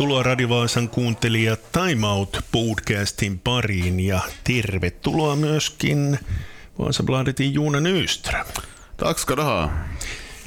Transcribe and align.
Tervetuloa 0.00 0.22
Radivaasan 0.22 0.88
kuuntelija 0.88 1.56
Time 1.56 2.06
Out 2.06 2.40
podcastin 2.52 3.38
pariin 3.38 4.00
ja 4.00 4.20
tervetuloa 4.44 5.36
myöskin 5.36 6.18
Vaasabladetin 6.78 7.54
Juuna 7.54 7.80
Nyström. 7.80 8.46
Tack 8.96 9.18
ska 9.18 9.36
du 9.36 9.42
ha. 9.42 9.70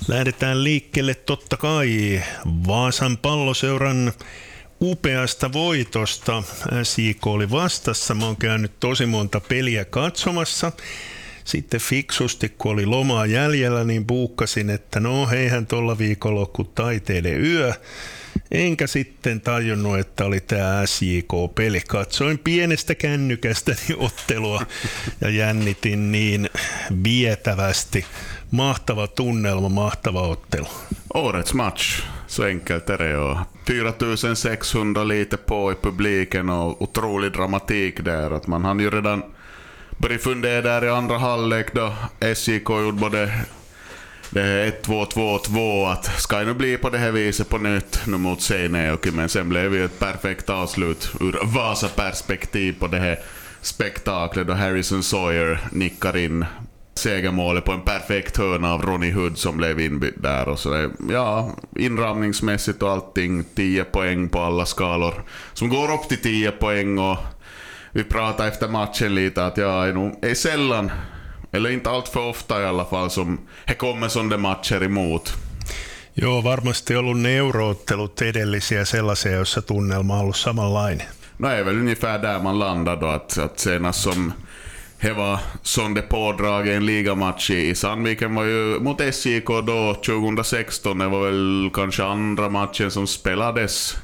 Lähdetään 0.08 0.64
liikkeelle 0.64 1.16
totta 1.16 1.58
kai 1.58 2.22
Vaasan 2.68 3.18
palloseuran 3.18 4.14
upeasta 4.82 5.54
voitosta. 5.54 6.44
SJK 6.84 7.28
oli 7.28 7.52
vastassa. 7.52 8.14
Mä 8.14 8.26
oon 8.26 8.38
käynyt 8.38 8.80
tosi 8.80 9.06
monta 9.06 9.40
peliä 9.40 9.86
katsomassa. 9.86 10.72
Sitten 11.44 11.82
fiksusti, 11.82 12.50
kun 12.50 12.72
oli 12.72 12.86
lomaa 12.86 13.26
jäljellä, 13.26 13.84
niin 13.84 14.06
buukkasin, 14.06 14.70
että 14.70 15.00
no 15.00 15.28
heihän 15.28 15.68
tuolla 15.68 15.98
viikonloppu 15.98 16.64
taiteiden 16.64 17.46
yö. 17.46 17.74
Enkä 18.54 18.88
sitten 18.88 19.42
tajunnut, 19.42 20.00
että 20.00 20.26
oli 20.26 20.40
tämä 20.40 20.86
SJK-peli. 20.86 21.82
Katsoin 21.88 22.40
pienestä 22.40 22.96
kännykästäni 22.96 23.96
ottelua 23.98 24.66
ja 25.22 25.30
jännitin 25.30 26.12
niin 26.12 26.50
vietävästi. 27.04 28.06
Mahtava 28.52 29.08
tunnelma, 29.08 29.70
mahtava 29.70 30.22
ottelu. 30.22 30.68
Årets 31.14 31.54
match, 31.54 32.04
så 32.28 32.44
enkelt 32.44 32.90
är 32.90 32.98
det. 32.98 33.18
Och 33.18 33.38
4600 33.70 35.08
lite 35.08 35.38
på 35.38 35.72
i 35.72 35.76
publiken 35.76 36.50
och 36.50 36.82
otrolig 36.82 37.34
dramatik 37.34 38.06
där. 38.06 38.32
Att 38.32 38.48
man 38.48 38.66
hann 38.66 38.80
ju 38.80 38.90
redan 38.90 39.24
börjat 39.98 40.22
fundera 40.22 40.62
där 40.62 40.86
i 40.86 40.90
andra 40.90 41.18
halvlek 41.18 41.74
då 41.74 41.94
SJK 42.36 42.70
gjorde 42.70 42.98
både 42.98 43.32
det 44.34 44.42
är 44.42 44.72
1-2, 44.72 45.06
2-2 45.12 45.92
att 45.92 46.22
ska 46.22 46.40
det 46.40 46.46
nu 46.46 46.54
bli 46.54 46.78
på 46.78 46.90
det 46.90 46.98
här 46.98 47.12
viset 47.12 47.50
på 47.50 47.58
nytt 47.58 48.02
nu 48.08 48.18
mot 48.18 48.42
Seinejoki 48.42 49.12
men 49.12 49.30
sen 49.30 49.50
blev 49.50 49.72
det 49.72 49.78
ju 49.78 49.86
ett 49.86 50.00
perfekt 50.00 50.50
avslut 50.50 51.12
ur 51.20 51.40
Vasa-perspektiv 51.44 52.76
på 52.80 52.88
det 52.88 53.00
här 53.00 53.20
spektaklet 53.62 54.48
då 54.48 54.54
Harrison 54.54 55.04
Sawyer 55.04 55.60
nickar 55.72 56.18
in 56.18 56.46
segermålet 56.96 57.66
på 57.66 57.72
en 57.72 57.82
perfekt 57.82 58.38
hörna 58.38 58.74
av 58.74 58.82
Ronnie 58.82 59.12
Hood 59.12 59.38
som 59.38 59.58
blev 59.58 59.80
inbytt 59.80 60.22
där. 60.22 60.50
Och 60.50 60.60
så 60.60 60.70
det, 60.70 60.90
ja, 61.10 61.52
inramningsmässigt 61.76 62.84
och 62.84 62.92
allting, 62.92 63.44
10 63.56 63.84
poäng 63.84 64.30
på 64.30 64.40
alla 64.40 64.66
skalor. 64.66 65.14
Som 65.54 65.70
går 65.70 65.94
upp 65.94 66.10
till 66.10 66.22
10 66.22 66.52
poäng 66.52 67.00
och 67.00 67.18
vi 67.92 68.04
pratade 68.04 68.50
efter 68.50 68.68
matchen 68.68 69.16
lite 69.16 69.46
att 69.46 69.58
jag 69.58 69.88
är, 69.88 69.94
nog, 69.94 70.20
är 70.22 70.34
sällan, 70.34 70.92
eller 71.54 71.70
inte 71.70 71.90
allt 71.90 72.08
för 72.08 72.30
ofta 72.30 72.62
i 72.62 72.66
alla 72.66 72.86
fall, 72.86 73.10
som 73.10 73.40
he 73.66 73.74
kommer 73.74 74.08
sådana 74.08 74.38
matcher 74.38 74.84
emot. 74.84 75.34
Joo, 76.14 76.42
varmasti 76.42 76.96
ollut 76.96 77.18
ne 77.18 77.38
euroottelut 77.38 78.22
edellisiä 78.22 78.86
sellaisia, 78.86 79.32
joissa 79.32 79.62
tunnelma 79.62 80.14
on 80.14 80.20
ollut 80.20 80.36
samanlainen. 80.36 81.08
No 81.38 81.48
är 81.48 81.64
väl 81.64 81.78
ungefär 81.78 82.20
där 82.20 82.40
man 82.40 82.60
landar 82.60 82.96
då, 82.96 83.08
att, 83.08 83.38
att 83.38 83.60
senast 83.60 84.02
som 84.02 84.34
det 85.02 85.14
var 85.14 85.40
som 85.62 85.94
det 85.94 86.02
pådragen 86.02 86.86
ligamatch 86.86 87.50
i 87.50 87.76
Sandviken 87.76 88.36
var 88.36 88.44
ju 88.44 88.80
mot 88.80 89.02
SJK 89.14 89.48
då 89.48 89.96
2016. 90.06 90.98
Det 90.98 91.08
var 91.08 91.26
väl 91.26 91.70
kanske 91.74 92.04
andra 92.04 92.50
matchen 92.50 92.92
som 92.92 93.08
spelades 93.08 93.98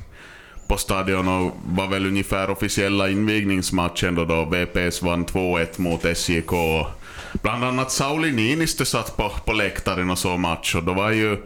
på 0.68 0.78
stadion 0.78 1.28
och 1.28 1.52
var 1.66 1.88
väl 1.88 2.06
ungefär 2.06 2.50
officiella 2.50 3.10
invigningsmatchen 3.10 4.16
då, 4.16 4.26
då 4.26 4.46
VPS 4.46 5.02
vann 5.02 5.26
2-1 5.26 5.68
mot 5.82 6.18
SJK. 6.18 6.54
Bland 7.42 7.64
annat 7.64 7.92
Sauli 7.92 8.32
Niinistö 8.32 8.86
satt 8.86 9.18
på, 9.18 9.32
på 9.46 9.54
läktaren 9.54 10.10
och 10.10 10.18
så 10.18 10.38
match 10.38 10.76
och 10.76 10.84
då 10.84 10.94
var 10.94 11.12
ju 11.12 11.38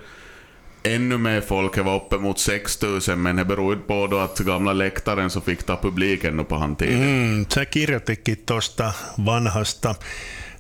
ännu 0.84 1.18
mer 1.18 1.42
folk, 1.42 1.76
det 1.76 1.84
var 1.84 1.96
uppe 1.96 2.18
mot 2.18 2.40
6000, 2.40 3.22
men 3.22 3.36
det 3.36 3.46
beror 3.46 3.76
på 3.76 4.08
då 4.08 4.20
att 4.20 4.40
gamla 4.40 4.74
läktaren 4.74 5.30
så 5.30 5.42
fick 5.42 5.64
ta 5.64 5.78
publiken 5.78 6.46
på 6.46 6.58
han 6.58 6.76
tiden. 6.76 7.02
Mm, 7.02 7.46
sä 7.50 7.66
kirjoititkin 7.66 8.38
tuosta 8.46 8.94
vanhasta 9.26 9.96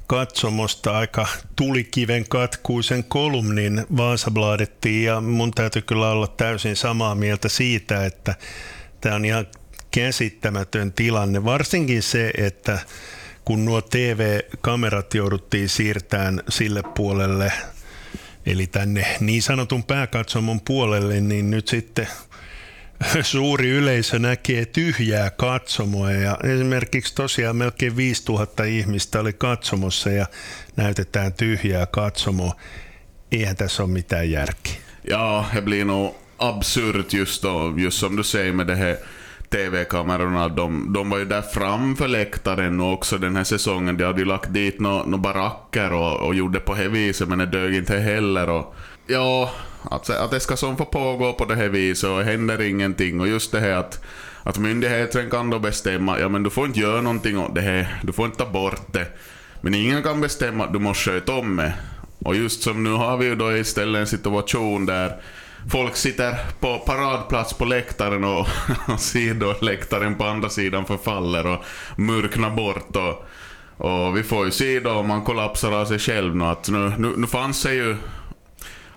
katsomosta 0.07 0.97
aika 0.97 1.27
tulikiven 1.55 2.25
katkuisen 2.29 3.03
kolumnin 3.03 3.85
Vaasabladettiin 3.97 5.03
ja 5.03 5.21
mun 5.21 5.51
täytyy 5.51 5.81
kyllä 5.81 6.09
olla 6.09 6.27
täysin 6.27 6.75
samaa 6.75 7.15
mieltä 7.15 7.49
siitä, 7.49 8.05
että 8.05 8.35
tämä 9.01 9.15
on 9.15 9.25
ihan 9.25 9.47
käsittämätön 9.91 10.93
tilanne. 10.93 11.45
Varsinkin 11.45 12.03
se, 12.03 12.31
että 12.37 12.79
kun 13.45 13.65
nuo 13.65 13.81
TV-kamerat 13.81 15.13
jouduttiin 15.13 15.69
siirtämään 15.69 16.41
sille 16.49 16.83
puolelle, 16.97 17.51
eli 18.45 18.67
tänne 18.67 19.05
niin 19.19 19.41
sanotun 19.41 19.83
pääkatsomon 19.83 20.61
puolelle, 20.61 21.21
niin 21.21 21.51
nyt 21.51 21.67
sitten 21.67 22.07
suuri 23.21 23.69
yleisö 23.69 24.19
näkee 24.19 24.65
tyhjää 24.65 25.29
katsomoa 25.29 26.11
ja 26.11 26.37
esimerkiksi 26.43 27.15
tosiaan 27.15 27.55
melkein 27.55 27.95
5000 27.95 28.63
ihmistä 28.63 29.19
oli 29.19 29.33
katsomossa 29.33 30.09
ja 30.09 30.25
näytetään 30.75 31.33
tyhjää 31.33 31.85
katsomoa. 31.85 32.55
Eihän 33.31 33.55
tässä 33.55 33.83
ole 33.83 33.91
mitään 33.91 34.31
järkeä. 34.31 34.73
Ja, 35.09 35.45
det 35.53 35.61
blir 35.61 35.85
nog 35.85 36.15
absurt 36.39 37.13
just 37.13 37.43
då, 37.43 37.73
just 37.77 37.99
som 37.99 38.17
du 38.17 38.23
säger 38.23 38.53
med 38.53 38.67
det 38.67 38.75
här 38.75 38.97
TV-kamerorna, 39.53 40.47
de, 40.49 40.93
de 40.93 41.09
var 41.09 41.17
ju 41.17 41.25
där 41.25 41.41
framför 41.41 42.07
läktaren 42.07 42.79
och 42.79 42.93
också 42.93 43.17
den 43.17 43.35
här 43.35 43.43
säsongen. 43.43 43.97
De 43.97 44.03
hade 44.03 44.19
ju 44.19 44.25
lagt 44.25 44.53
dit 44.53 44.79
några 44.79 45.05
no 45.05 45.17
baracker 45.17 45.93
och, 45.93 46.27
och 46.27 46.35
gjorde 46.35 46.59
på 46.59 46.73
det 46.73 46.87
viset, 46.87 47.29
men 47.29 47.37
det 47.37 47.45
dög 47.45 47.75
inte 47.75 47.97
heller. 47.97 48.49
Och, 48.49 48.75
ja, 49.07 49.51
att, 49.91 50.09
att 50.09 50.31
det 50.31 50.39
ska 50.39 50.57
som 50.57 50.77
få 50.77 50.85
pågå 50.85 51.33
på 51.33 51.45
det 51.45 51.55
här 51.55 51.69
viset 51.69 52.09
och 52.09 52.23
händer 52.23 52.61
ingenting. 52.61 53.21
Och 53.21 53.27
just 53.27 53.51
det 53.51 53.59
här 53.59 53.75
att, 53.75 54.03
att 54.43 54.57
myndigheten 54.57 55.29
kan 55.29 55.49
då 55.49 55.59
bestämma, 55.59 56.19
ja 56.19 56.29
men 56.29 56.43
du 56.43 56.49
får 56.49 56.65
inte 56.65 56.79
göra 56.79 57.01
någonting 57.01 57.39
åt 57.39 57.55
det 57.55 57.61
här, 57.61 57.99
du 58.03 58.13
får 58.13 58.25
inte 58.25 58.37
ta 58.37 58.49
bort 58.49 58.93
det. 58.93 59.07
Men 59.61 59.73
ingen 59.73 60.03
kan 60.03 60.21
bestämma 60.21 60.63
att 60.63 60.73
du 60.73 60.79
måste 60.79 61.11
sköta 61.11 61.33
om 61.33 61.55
det. 61.55 61.73
Och 62.19 62.35
just 62.35 62.61
som 62.61 62.83
nu 62.83 62.91
har 62.91 63.17
vi 63.17 63.25
ju 63.25 63.35
då 63.35 63.57
istället 63.57 63.99
en 63.99 64.07
situation 64.07 64.85
där 64.85 65.21
folk 65.71 65.95
sitter 65.95 66.37
på 66.59 66.79
paradplats 66.79 67.53
på 67.53 67.65
läktaren 67.65 68.23
och, 68.23 68.47
och 69.47 69.63
läktaren 69.63 70.15
på 70.15 70.25
andra 70.25 70.49
sidan 70.49 70.85
förfaller 70.85 71.47
och 71.47 71.63
mörknar 71.95 72.49
bort. 72.49 72.95
Och, 72.95 73.25
och 73.87 74.17
vi 74.17 74.23
får 74.23 74.45
ju 74.45 74.51
se 74.51 74.79
då 74.79 74.91
om 74.91 75.07
man 75.07 75.23
kollapsar 75.23 75.71
av 75.71 75.85
sig 75.85 75.99
själv 75.99 76.35
nu 76.35 76.45
att 76.45 76.69
nu, 76.69 76.93
nu, 76.97 77.13
nu 77.17 77.27
fanns 77.27 77.63
det 77.63 77.73
ju 77.73 77.97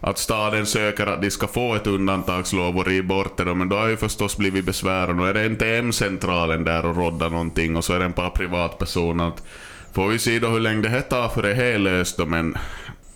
att 0.00 0.18
staden 0.18 0.66
söker 0.66 1.06
att 1.06 1.22
de 1.22 1.30
ska 1.30 1.46
få 1.46 1.74
ett 1.74 1.86
undantagslov 1.86 2.76
och 2.76 2.86
riva 2.86 3.06
bort 3.06 3.36
det 3.36 3.54
men 3.54 3.68
då 3.68 3.76
har 3.76 3.88
ju 3.88 3.96
förstås 3.96 4.36
blivit 4.36 4.64
besvär 4.64 5.10
och 5.10 5.16
nu 5.16 5.28
är 5.28 5.34
det 5.34 5.48
NTM-centralen 5.48 6.64
där 6.64 6.86
och 6.86 6.96
råddar 6.96 7.30
någonting 7.30 7.76
och 7.76 7.84
så 7.84 7.92
är 7.92 7.98
det 7.98 8.04
en 8.04 8.12
par 8.12 8.30
privatpersoner. 8.30 9.32
Får 9.92 10.08
vi 10.08 10.18
se 10.18 10.38
då 10.38 10.48
hur 10.48 10.60
länge 10.60 10.82
det 10.82 10.88
här 10.88 11.00
tar 11.00 11.28
för 11.28 11.42
det 11.42 11.54
här 11.54 11.64
är 11.64 11.78
löst 11.78 12.16
då 12.16 12.26
men 12.26 12.56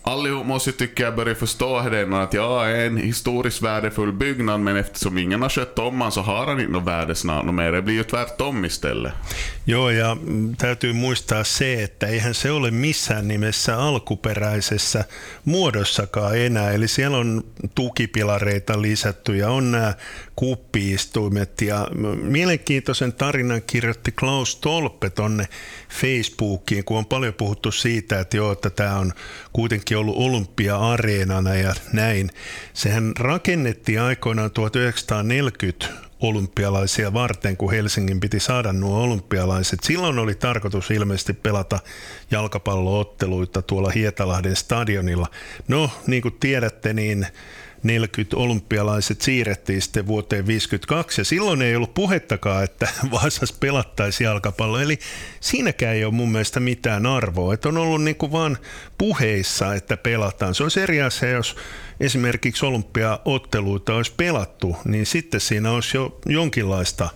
allihop 0.03 0.45
måste 0.45 0.69
ju 0.69 0.75
tycka 0.75 1.03
jag 1.03 1.15
börja 1.15 1.35
förstå 1.35 1.89
det 1.89 2.23
att 2.23 2.33
jag 2.33 2.71
är 2.71 2.85
en 2.85 2.97
historiskt 2.97 3.61
värdefull 3.61 4.13
byggnad 4.13 4.59
men 4.59 4.77
eftersom 4.77 5.17
ingen 5.17 5.41
har 5.41 5.49
skött 5.49 5.79
om 5.79 6.01
han 6.01 6.11
så 6.11 6.21
har 6.21 6.45
han 6.45 6.59
inte 6.59 6.71
något 6.71 6.85
värde 6.85 7.15
snart 7.15 7.45
mer. 7.45 7.71
Det 7.71 7.81
blir 7.81 7.95
ju 7.95 8.03
tvärtom 8.03 8.65
istället. 8.65 9.13
Joo, 9.65 9.89
ja 9.89 10.17
täytyy 10.57 10.93
muistaa 10.93 11.43
se, 11.43 11.83
että 11.83 12.07
eihän 12.07 12.33
se 12.33 12.51
ole 12.51 12.71
missään 12.71 13.27
nimessä 13.27 13.77
alkuperäisessä 13.77 15.05
muodossakaan 15.45 16.37
enää. 16.37 16.71
Eli 16.71 16.87
siellä 16.87 17.17
on 17.17 17.43
tukipilareita 17.75 18.81
lisätty 18.81 19.35
ja 19.35 19.49
on 19.49 19.71
nämä 19.71 19.93
kuppiistuimet. 20.35 21.61
Ja 21.61 21.87
mielenkiintoisen 22.21 23.13
tarinan 23.13 23.61
kirjoitti 23.61 24.11
Klaus 24.11 24.55
Tolppe 24.55 25.09
tonne 25.09 25.47
Facebookiin, 25.89 26.83
kun 26.83 26.97
on 26.97 27.05
paljon 27.05 27.33
puhuttu 27.33 27.71
siitä, 27.71 28.19
että 28.19 28.37
joo, 28.37 28.51
että 28.51 28.69
tämä 28.69 28.97
on 28.97 29.13
kuitenkin 29.53 29.90
ollut 29.95 30.17
olympia-areenana 30.17 31.55
ja 31.55 31.73
näin. 31.93 32.29
Sehän 32.73 33.13
rakennettiin 33.19 34.01
aikoinaan 34.01 34.51
1940 34.51 35.87
olympialaisia 36.21 37.13
varten, 37.13 37.57
kun 37.57 37.71
Helsingin 37.71 38.19
piti 38.19 38.39
saada 38.39 38.73
nuo 38.73 39.03
olympialaiset. 39.03 39.79
Silloin 39.83 40.19
oli 40.19 40.35
tarkoitus 40.35 40.91
ilmeisesti 40.91 41.33
pelata 41.33 41.79
jalkapallootteluita 42.31 43.61
tuolla 43.61 43.89
Hietalahden 43.89 44.55
stadionilla. 44.55 45.27
No, 45.67 45.89
niin 46.07 46.21
kuin 46.21 46.37
tiedätte, 46.39 46.93
niin 46.93 47.27
40 47.83 48.37
olympialaiset 48.37 49.21
siirrettiin 49.21 49.81
sitten 49.81 50.07
vuoteen 50.07 50.47
52 50.47 51.21
ja 51.21 51.25
silloin 51.25 51.61
ei 51.61 51.75
ollut 51.75 51.93
puhettakaan, 51.93 52.63
että 52.63 52.87
Vaasassa 53.11 53.55
pelattaisi 53.59 54.23
jalkapallo. 54.23 54.79
Eli 54.79 54.99
siinäkään 55.39 55.95
ei 55.95 56.05
ole 56.05 56.13
mun 56.13 56.31
mielestä 56.31 56.59
mitään 56.59 57.05
arvoa. 57.05 57.53
Että 57.53 57.69
on 57.69 57.77
ollut 57.77 58.03
niin 58.03 58.15
kuin 58.15 58.31
vaan 58.31 58.57
puheissa, 58.97 59.73
että 59.73 59.97
pelataan. 59.97 60.55
Se 60.55 60.63
olisi 60.63 60.81
eri 60.81 61.01
asia, 61.01 61.29
jos 61.29 61.55
esimerkiksi 61.99 62.65
olympiaotteluita 62.65 63.95
olisi 63.95 64.13
pelattu, 64.17 64.77
niin 64.85 65.05
sitten 65.05 65.41
siinä 65.41 65.71
olisi 65.71 65.97
jo 65.97 66.19
jonkinlaista 66.25 67.09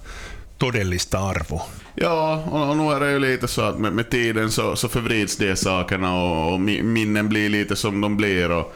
todellista 0.59 1.27
arvoa. 1.27 1.69
Ja, 2.01 2.43
och 2.51 2.77
nu 2.77 2.91
är 2.91 2.99
det 2.99 3.11
ju 3.11 3.19
lite 3.19 3.47
så 3.47 3.61
att 3.61 3.79
med, 3.79 3.93
med 3.93 4.09
tiden 4.09 4.51
så, 4.51 4.75
så 4.75 4.89
förvrids 4.89 5.37
de 5.37 5.55
sakerna 5.55 6.13
och, 6.13 6.53
och 6.53 6.59
minnen 6.59 7.29
blir 7.29 7.49
lite 7.49 7.75
som 7.75 8.01
de 8.01 8.17
blir. 8.17 8.51
Och, 8.51 8.75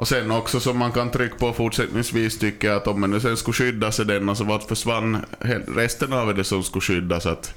Och 0.00 0.08
sen 0.08 0.30
också 0.30 0.60
som 0.60 0.78
man 0.78 0.92
kan 0.92 1.10
trycka 1.10 1.36
på 1.36 1.52
fortsättningsvis 1.52 2.38
tycker 2.38 2.68
jag 2.68 2.76
att 2.76 2.86
om 2.86 3.00
man 3.00 3.10
nu 3.10 3.20
sen 3.20 3.36
skulle 3.36 3.54
skydda 3.54 3.92
sig 3.92 4.06
den, 4.06 4.28
alltså 4.28 4.44
vart 4.44 4.68
försvann 4.68 5.24
resten 5.76 6.12
av 6.12 6.34
det 6.34 6.44
som 6.44 6.62
skulle 6.62 6.82
skyddas? 6.82 7.26
Att, 7.26 7.54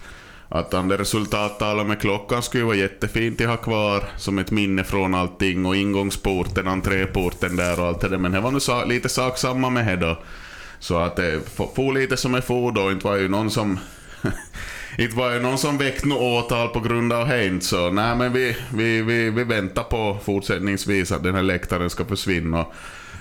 att 0.49 0.71
där 0.71 0.97
resultattalet 0.97 1.87
med 1.87 2.01
klockan 2.01 2.43
skulle 2.43 2.63
vara 2.63 2.75
jättefint 2.75 3.41
att 3.41 3.47
ha 3.47 3.57
kvar 3.57 4.03
som 4.17 4.39
ett 4.39 4.51
minne 4.51 4.83
från 4.83 5.15
allting 5.15 5.65
och 5.65 5.75
ingångsporten, 5.75 6.67
entréporten 6.67 7.55
där 7.55 7.79
och 7.79 7.87
allt 7.87 8.01
det 8.01 8.09
där. 8.09 8.17
Men 8.17 8.31
det 8.31 8.39
var 8.39 8.51
nu 8.51 8.93
lite 8.93 9.09
sak 9.09 9.37
samma 9.37 9.69
med 9.69 9.99
det 9.99 10.05
då. 10.05 10.17
Så 10.79 10.97
att 10.97 11.19
eh, 11.19 11.25
det 11.25 11.41
for 11.75 11.93
lite 11.93 12.17
som 12.17 12.31
det 12.31 12.41
for 12.41 12.71
då, 12.71 12.91
inte 12.91 13.07
var 13.07 13.15
ju 13.15 13.29
någon 13.29 13.51
som 13.51 13.79
inte 14.97 15.15
var 15.15 15.31
ju 15.31 15.39
någon 15.39 15.57
som 15.57 15.77
väckt 15.77 16.05
något 16.05 16.45
åtal 16.45 16.67
på 16.69 16.79
grund 16.79 17.13
av 17.13 17.25
Heinz, 17.25 17.67
så 17.67 17.89
nej 17.89 18.15
men 18.15 18.33
vi, 18.33 18.57
vi, 18.73 19.01
vi, 19.01 19.29
vi 19.29 19.43
väntar 19.43 19.83
på 19.83 20.17
fortsättningsvis 20.23 21.11
att 21.11 21.23
den 21.23 21.35
här 21.35 21.43
läktaren 21.43 21.89
ska 21.89 22.05
försvinna. 22.05 22.65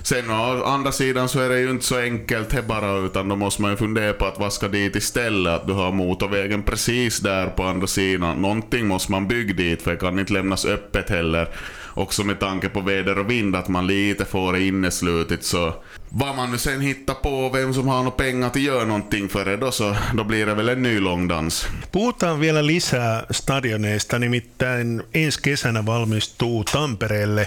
Sen 0.03 0.31
å 0.31 0.65
andra 0.65 0.93
sidan 0.93 1.29
så 1.29 1.41
är 1.41 1.49
det 1.49 1.61
ju 1.61 1.71
inte 1.71 1.85
så 1.85 1.99
enkelt 1.99 2.53
här 2.53 2.63
bara, 2.63 3.07
utan 3.07 3.29
då 3.29 3.37
måste 3.37 3.63
man 3.63 3.71
ju 3.71 3.77
fundera 3.77 4.13
på 4.13 4.27
att 4.27 4.39
vad 4.39 4.53
ska 4.53 4.69
dit 4.69 4.97
istället? 4.97 5.53
Att 5.53 5.67
du 5.67 5.73
har 5.73 5.93
motorvägen 5.93 6.63
precis 6.63 7.21
där 7.21 7.47
på 7.47 7.63
andra 7.63 7.87
sidan. 7.87 8.43
Någonting 8.43 8.87
måste 8.87 9.13
man 9.13 9.29
bygga 9.29 9.55
dit, 9.55 9.83
för 9.83 9.91
det 9.91 9.97
kan 9.97 10.19
inte 10.19 10.33
lämnas 10.33 10.65
öppet 10.65 11.11
heller. 11.11 11.49
Också 11.95 12.25
med 12.25 12.41
tanke 12.41 12.69
på 12.69 12.81
väder 12.81 13.19
och 13.19 13.31
vind, 13.31 13.57
att 13.57 13.69
man 13.69 13.87
lite 13.87 14.25
får 14.25 14.53
det 14.53 14.63
inneslutet 14.63 15.45
så 15.45 15.75
vad 16.15 16.37
man 16.37 16.51
nu 16.51 16.59
sen 16.59 16.81
hittar 16.81 17.15
på, 17.15 17.49
vem 17.49 17.75
som 17.75 17.89
har 17.89 17.97
några 17.97 18.11
pengar 18.11 18.51
till 18.51 18.63
att 18.63 18.67
göra 18.67 18.85
någonting 18.85 19.29
för 19.29 19.45
det 19.45 19.57
då, 19.57 19.71
så 19.71 19.97
då 20.15 20.25
blir 20.25 20.47
det 20.47 20.55
väl 20.55 20.69
en 20.69 20.83
ny 20.83 21.01
långdans. 21.01 21.67
Puhutaan 21.93 22.41
vielä 22.41 22.67
lisää 22.67 23.25
stadioneista, 23.31 24.19
nimittäin 24.19 25.03
ensi 25.15 25.41
kesänä 25.43 25.87
valmistuu 25.87 26.65
Tampereelle 26.65 27.47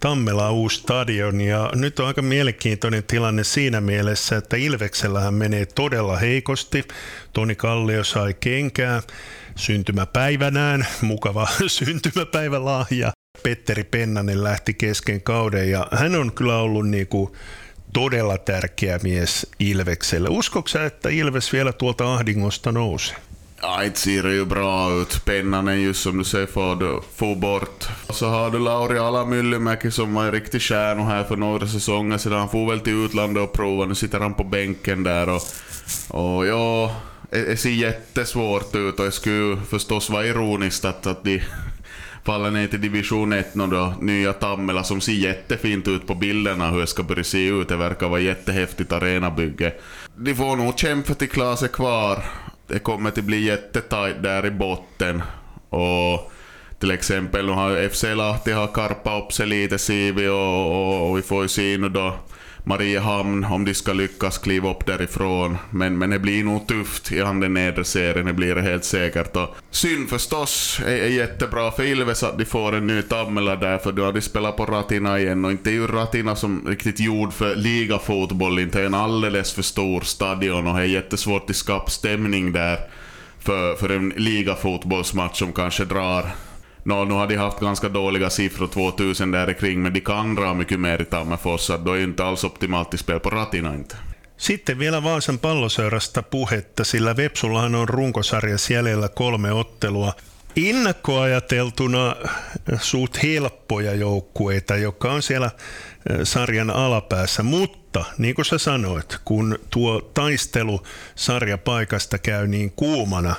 Tammela 0.00 0.50
uusi 0.50 0.76
stadion 0.76 1.40
ja 1.40 1.70
nyt 1.74 2.00
on 2.00 2.06
aika 2.06 2.22
mielenkiintoinen 2.22 3.04
tilanne 3.04 3.44
siinä 3.44 3.80
mielessä, 3.80 4.36
että 4.36 4.56
Ilveksellähän 4.56 5.34
menee 5.34 5.66
todella 5.66 6.16
heikosti. 6.16 6.84
Toni 7.32 7.54
Kallio 7.54 8.04
sai 8.04 8.34
kenkää 8.40 9.02
syntymäpäivänään, 9.56 10.86
mukava 11.00 11.48
syntymäpäivälahja. 11.66 13.12
Petteri 13.42 13.84
Pennanen 13.84 14.44
lähti 14.44 14.74
kesken 14.74 15.22
kauden 15.22 15.70
ja 15.70 15.86
hän 15.92 16.14
on 16.14 16.32
kyllä 16.32 16.56
ollut 16.56 16.88
niin 16.88 17.06
kuin 17.06 17.32
todella 17.92 18.38
tärkeä 18.38 18.98
mies 19.02 19.46
Ilvekselle. 19.58 20.28
Uskoksa, 20.28 20.84
että 20.84 21.08
Ilves 21.08 21.52
vielä 21.52 21.72
tuolta 21.72 22.14
ahdingosta 22.14 22.72
nousee? 22.72 23.25
Ja, 23.62 23.84
inte 23.84 24.00
ser 24.00 24.22
det 24.22 24.34
ju 24.34 24.44
bra 24.44 24.92
ut. 24.92 25.24
pennan 25.24 25.68
är 25.68 25.74
just 25.74 26.02
som 26.02 26.18
du 26.18 26.24
säger 26.24 26.46
får, 26.46 27.02
få 27.16 27.34
bort. 27.34 27.84
Så 28.10 28.26
har 28.28 28.50
du 28.50 28.58
Lauri 28.58 28.98
Alamyllymäki 28.98 29.90
som 29.90 30.14
var 30.14 30.24
en 30.24 30.32
riktig 30.32 30.62
stjärna 30.62 31.04
här 31.04 31.24
för 31.24 31.36
några 31.36 31.66
säsonger 31.66 32.18
sedan. 32.18 32.38
Han 32.38 32.48
får 32.48 32.70
väl 32.70 32.80
till 32.80 33.04
utlandet 33.04 33.42
och 33.42 33.52
prova. 33.52 33.86
Nu 33.86 33.94
sitter 33.94 34.20
han 34.20 34.34
på 34.34 34.44
bänken 34.44 35.02
där 35.02 35.28
och, 35.28 35.42
och 36.08 36.46
ja, 36.46 36.96
det 37.30 37.60
ser 37.60 37.70
jättesvårt 37.70 38.74
ut 38.74 38.98
och 38.98 39.04
det 39.04 39.12
skulle 39.12 39.56
förstås 39.56 40.10
vara 40.10 40.26
ironiskt 40.26 40.84
att, 40.84 41.06
att 41.06 41.24
de 41.24 41.42
faller 42.24 42.50
ner 42.50 42.66
till 42.66 42.80
division 42.80 43.32
1 43.32 43.54
då, 43.54 43.94
nya 44.00 44.32
Tammela 44.32 44.84
som 44.84 45.00
ser 45.00 45.12
jättefint 45.12 45.88
ut 45.88 46.06
på 46.06 46.14
bilderna 46.14 46.70
hur 46.70 46.80
det 46.80 46.86
ska 46.86 47.02
börja 47.02 47.24
se 47.24 47.46
ut. 47.48 47.68
Det 47.68 47.76
verkar 47.76 48.08
vara 48.08 48.20
jättehäftigt 48.20 48.92
arenabygge. 48.92 49.72
De 50.16 50.34
får 50.34 50.56
nog 50.56 50.78
kämpa 50.78 51.14
till 51.14 51.28
klara 51.28 51.56
sig 51.56 51.68
kvar. 51.68 52.24
Det 52.66 52.78
kommer 52.78 53.08
att 53.08 53.14
bli 53.14 53.44
jättetajt 53.44 54.22
där 54.22 54.46
i 54.46 54.50
botten. 54.50 55.22
Och 55.68 56.32
till 56.78 56.90
exempel 56.90 57.46
nu 57.46 57.52
har 57.52 57.88
FC 57.88 58.02
Lahti 58.02 58.52
har 58.52 58.66
karpat 58.66 59.24
upp 59.24 59.32
sig 59.32 59.46
lite 59.46 59.78
ser 59.78 60.12
vi 60.12 60.28
och, 60.28 60.66
och, 60.66 61.10
och 61.10 61.18
vi 61.18 61.22
får 61.22 61.42
ju 61.42 61.48
se 61.48 61.78
nu 61.78 61.88
då 61.88 62.14
Mariehamn 62.68 63.44
om 63.44 63.64
de 63.64 63.74
ska 63.74 63.92
lyckas 63.92 64.38
kliva 64.38 64.70
upp 64.70 64.86
därifrån. 64.86 65.58
Men, 65.70 65.98
men 65.98 66.10
det 66.10 66.18
blir 66.18 66.44
nog 66.44 66.66
tufft 66.66 67.12
i 67.12 67.16
den 67.16 67.54
nedre 67.54 67.84
serien, 67.84 68.26
det 68.26 68.32
blir 68.32 68.54
det 68.54 68.62
helt 68.62 68.84
säkert. 68.84 69.36
Och 69.36 69.56
synd 69.70 70.08
förstås, 70.08 70.80
är, 70.86 70.96
är 70.96 71.08
jättebra 71.08 71.70
för 71.70 71.82
Ilves 71.82 72.22
att 72.22 72.38
de 72.38 72.44
får 72.44 72.74
en 72.74 72.86
ny 72.86 73.02
Tammela 73.02 73.56
där, 73.56 73.78
för 73.78 73.92
då 73.92 74.04
har 74.04 74.12
de 74.12 74.20
spelat 74.20 74.56
på 74.56 74.66
Ratina 74.66 75.18
igen 75.18 75.44
och 75.44 75.50
inte 75.50 75.70
är 75.70 75.72
ju 75.72 75.86
Ratina 75.86 76.36
som 76.36 76.68
riktigt 76.68 77.00
gjord 77.00 77.32
för 77.32 77.56
ligafotboll, 77.56 78.58
inte 78.58 78.84
en 78.84 78.94
alldeles 78.94 79.52
för 79.52 79.62
stor 79.62 80.00
stadion 80.00 80.66
och 80.66 80.76
det 80.76 80.82
är 80.82 80.86
jättesvårt 80.86 81.50
att 81.50 81.56
skapa 81.56 81.90
stämning 81.90 82.52
där 82.52 82.78
för, 83.38 83.74
för 83.74 83.88
en 83.88 84.12
ligafotbollsmatch 84.16 85.38
som 85.38 85.52
kanske 85.52 85.84
drar 85.84 86.30
No, 86.86 87.04
nu 87.04 87.14
har 87.14 87.26
de 87.26 87.36
haft 87.36 87.60
ganska 87.60 87.88
dåliga 87.88 88.30
siffror 88.30 88.66
2000 88.66 89.30
där 89.30 89.52
kring, 89.52 89.82
men 89.82 89.92
de 89.92 90.00
kan 90.00 90.34
dra 90.34 90.54
mycket 90.54 90.80
mer 90.80 91.02
i 91.02 91.04
Tammerfors, 91.04 91.70
då 91.84 91.92
är 91.92 92.02
inte 92.02 92.24
alls 92.24 92.44
optimalt 92.44 92.94
i 92.94 92.98
spel 92.98 93.20
på 93.20 93.30
ratina 93.30 93.74
inte. 93.74 93.96
Sitten 94.36 94.78
vielä 94.78 95.02
Vaasan 95.02 95.38
palloseurasta 95.38 96.22
puhetta, 96.22 96.84
sillä 96.84 97.16
Vepsullahan 97.16 97.74
on 97.74 97.88
runkosarjassa 97.88 98.72
jäljellä 98.72 99.08
kolme 99.08 99.52
ottelua. 99.52 100.12
Innakkoajateltuna 100.56 102.16
suut 102.80 103.22
helppoja 103.22 103.94
joukkueita, 103.94 104.76
joka 104.76 105.12
on 105.12 105.22
siellä 105.22 105.50
sarjan 106.24 106.70
alapäässä, 106.70 107.42
mutta 107.42 108.04
niin 108.18 108.34
kuin 108.34 108.44
sä 108.44 108.58
sanoit, 108.58 109.18
kun 109.24 109.58
tuo 109.70 110.00
taistelu 110.14 110.82
sarjapaikasta 111.14 112.18
käy 112.18 112.46
niin 112.46 112.72
kuumana, 112.76 113.34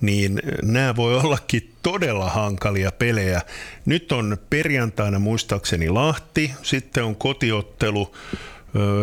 niin 0.00 0.42
nämä 0.62 0.96
voi 0.96 1.16
ollakin 1.16 1.72
todella 1.82 2.30
hankalia 2.30 2.92
pelejä. 2.92 3.40
Nyt 3.86 4.12
on 4.12 4.38
perjantaina 4.50 5.18
muistaakseni 5.18 5.88
Lahti, 5.88 6.52
sitten 6.62 7.04
on 7.04 7.16
kotiottelu 7.16 8.14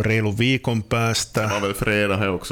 reilun 0.01 0.37
viikon 0.37 0.83
päästä. 0.83 1.49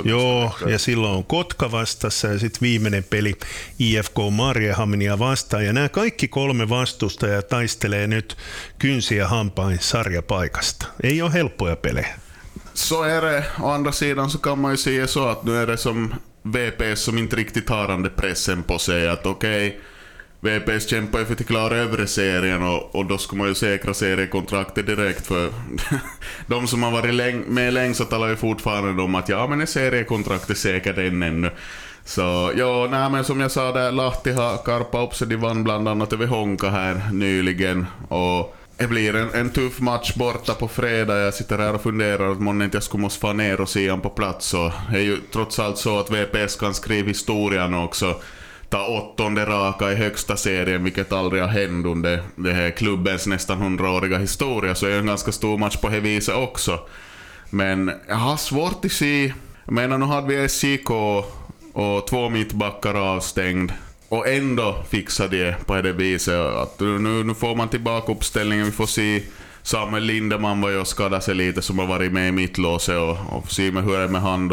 Joo, 0.03 0.57
ja 0.65 0.79
silloin 0.79 1.13
on 1.13 1.25
Kotka 1.25 1.71
vastassa 1.71 2.27
ja 2.27 2.39
sitten 2.39 2.61
viimeinen 2.61 3.03
peli 3.03 3.35
IFK 3.79 4.15
Marjehaminia 4.31 5.19
vastaan. 5.19 5.65
Ja 5.65 5.73
nämä 5.73 5.89
kaikki 5.89 6.27
kolme 6.27 6.69
vastustajaa 6.69 7.41
taistelee 7.41 8.07
nyt 8.07 8.37
kynsiä 8.79 9.27
hampain 9.27 9.79
sarjapaikasta. 9.79 10.85
Ei 11.03 11.21
ole 11.21 11.33
helppoja 11.33 11.75
pelejä. 11.75 12.15
Så 12.77 13.03
är 13.03 13.21
det. 13.21 13.43
Å 13.59 13.71
andra 13.71 13.91
sidan 13.91 14.29
så 14.29 14.37
kan 14.37 14.59
man 14.59 14.71
ju 14.71 14.77
säga 14.77 15.07
så 15.07 15.27
att 15.27 15.43
nu 15.43 15.57
är 15.57 15.67
det 15.67 15.77
som 15.77 16.13
VPS 16.43 17.01
som 17.01 17.17
inte 17.17 17.35
riktigt 17.35 17.69
har 17.69 17.87
den 17.87 18.09
pressen 18.15 18.63
på 18.63 18.79
sig 18.79 19.09
att 19.09 19.25
okej, 19.25 19.67
okay, 19.67 19.79
VPS 20.39 20.89
kämpar 20.89 21.19
ju 21.19 21.25
för 21.25 21.33
att 21.33 21.47
klara 21.47 21.75
övre 21.75 22.07
serien 22.07 22.63
och, 22.63 22.95
och 22.95 23.05
då 23.05 23.17
ska 23.17 23.35
man 23.35 23.47
ju 23.47 23.55
säkra 23.55 23.93
seriekontraktet 23.93 24.85
direkt 24.85 25.27
för 25.27 25.49
de 26.47 26.67
som 26.67 26.83
har 26.83 26.91
varit 26.91 27.13
läng 27.13 27.43
med 27.47 27.73
längst 27.73 27.97
så 27.97 28.05
talar 28.05 28.27
ju 28.27 28.35
fortfarande 28.35 29.03
om 29.03 29.15
att 29.15 29.29
ja 29.29 29.47
men 29.47 29.61
är 29.61 29.65
seriekontraktet 29.65 30.57
säkert 30.57 30.97
än 30.97 31.23
ännu. 31.23 31.51
Så 32.05 32.51
ja, 32.55 32.87
nej 32.91 33.09
men 33.09 33.23
som 33.23 33.39
jag 33.39 33.51
sa 33.51 33.71
där, 33.71 33.91
Lahti 33.91 34.31
har 34.31 34.57
karpat 34.57 35.07
upp 35.07 35.15
sig, 35.15 35.27
de 35.27 35.35
vann 35.35 35.63
bland 35.63 35.87
annat 35.87 36.13
över 36.13 36.27
Honka 36.27 36.69
här 36.69 37.09
nyligen 37.11 37.85
och 38.07 38.57
det 38.77 38.87
blir 38.87 39.15
en, 39.15 39.29
en 39.33 39.49
tuff 39.49 39.79
match 39.79 40.15
borta 40.15 40.53
på 40.53 40.67
fredag. 40.67 41.19
Jag 41.19 41.33
sitter 41.33 41.57
här 41.57 41.73
och 41.73 41.81
funderar 41.81 42.31
att 42.31 42.39
månne 42.39 42.65
inte 42.65 42.75
jag 42.75 42.83
skulle 42.83 43.01
måste 43.01 43.19
få 43.19 43.33
ner 43.33 43.61
och 43.61 43.69
se 43.69 43.89
honom 43.89 44.01
på 44.01 44.09
plats. 44.09 44.45
Så 44.45 44.73
det 44.91 44.97
är 44.97 45.01
ju 45.01 45.17
trots 45.33 45.59
allt 45.59 45.77
så 45.77 45.99
att 45.99 46.11
VPS 46.11 46.55
kan 46.55 46.73
skriva 46.73 47.07
historien 47.07 47.73
också 47.73 48.15
ta 48.69 48.87
åttonde 48.87 49.45
raka 49.45 49.91
i 49.91 49.95
högsta 49.95 50.37
serien, 50.37 50.83
vilket 50.83 51.11
aldrig 51.11 51.41
har 51.41 51.49
hänt 51.49 51.85
under 51.85 52.21
det 52.35 52.53
här 52.53 52.69
klubbens 52.71 53.27
nästan 53.27 53.57
hundraåriga 53.57 54.17
historia, 54.17 54.75
så 54.75 54.85
är 54.85 54.89
det 54.89 54.97
en 54.97 55.05
ganska 55.05 55.31
stor 55.31 55.57
match 55.57 55.77
på 55.77 55.89
det 55.89 55.99
viset 55.99 56.35
också. 56.35 56.79
Men 57.49 57.91
jag 58.07 58.15
har 58.15 58.37
svårt 58.37 58.85
att 58.85 58.91
se... 58.91 59.33
Jag 59.65 59.73
menar, 59.73 59.97
nu 59.97 60.05
hade 60.05 60.27
vi 60.27 60.49
SJK 60.49 60.89
och 61.73 62.07
två 62.07 62.29
mittbackar 62.29 62.93
avstängd. 62.93 63.71
Och 64.09 64.27
ändå 64.27 64.83
fixade 64.89 65.37
de 65.37 65.53
på 65.65 65.81
det 65.81 65.93
viset. 65.93 66.39
Att 66.39 66.79
nu, 66.79 67.23
nu 67.23 67.33
får 67.33 67.55
man 67.55 67.69
tillbaka 67.69 68.11
uppställningen, 68.11 68.65
vi 68.65 68.71
får 68.71 68.85
se 68.85 69.23
Samuel 69.67 70.03
Lindeman 70.03 70.61
var 70.61 70.69
ju 70.69 70.77
och 70.77 70.87
skadade 70.87 71.21
sig 71.21 71.35
lite 71.35 71.61
som 71.61 71.79
har 71.79 71.85
varit 71.85 72.11
med 72.11 72.29
i 72.29 72.31
mittlåset 72.31 72.97
och, 72.97 73.17
och 73.29 73.51
se 73.51 73.71
med 73.71 73.83
hur 73.83 73.97
det 73.97 74.03
är 74.03 74.07
med 74.07 74.21
han. 74.21 74.51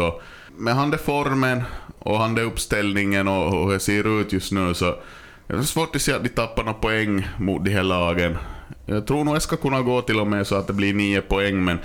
Med 0.57 0.75
han 0.75 0.93
är 0.93 0.97
formen 0.97 1.63
och 1.99 2.19
han 2.19 2.37
är 2.37 2.41
uppställningen 2.41 3.27
och, 3.27 3.51
hur 3.51 3.73
det 3.73 3.79
ser 3.79 4.21
ut 4.21 4.33
just 4.33 4.51
nu 4.51 4.73
så 4.73 4.95
det 5.47 5.53
är 5.53 5.61
svårt 5.61 5.95
att 5.95 6.01
se 6.01 6.13
att 6.13 6.23
de 6.23 6.29
tappar 6.29 6.63
några 6.63 6.79
poäng 6.79 7.27
mot 7.37 7.65
de 7.65 7.71
här 7.71 7.83
lagen. 7.83 8.37
Jag 8.85 9.07
tror 9.07 9.23
nog 9.23 9.35
det 9.35 9.41
ska 9.41 9.57
kunna 9.57 9.81
gå 9.81 10.01
till 10.01 10.19
och 10.19 10.27
med 10.27 10.47
så 10.47 10.55
att 10.55 10.67
det 10.67 10.73
blir 10.73 10.93
nio 10.93 11.21
poäng 11.21 11.63
men 11.63 11.79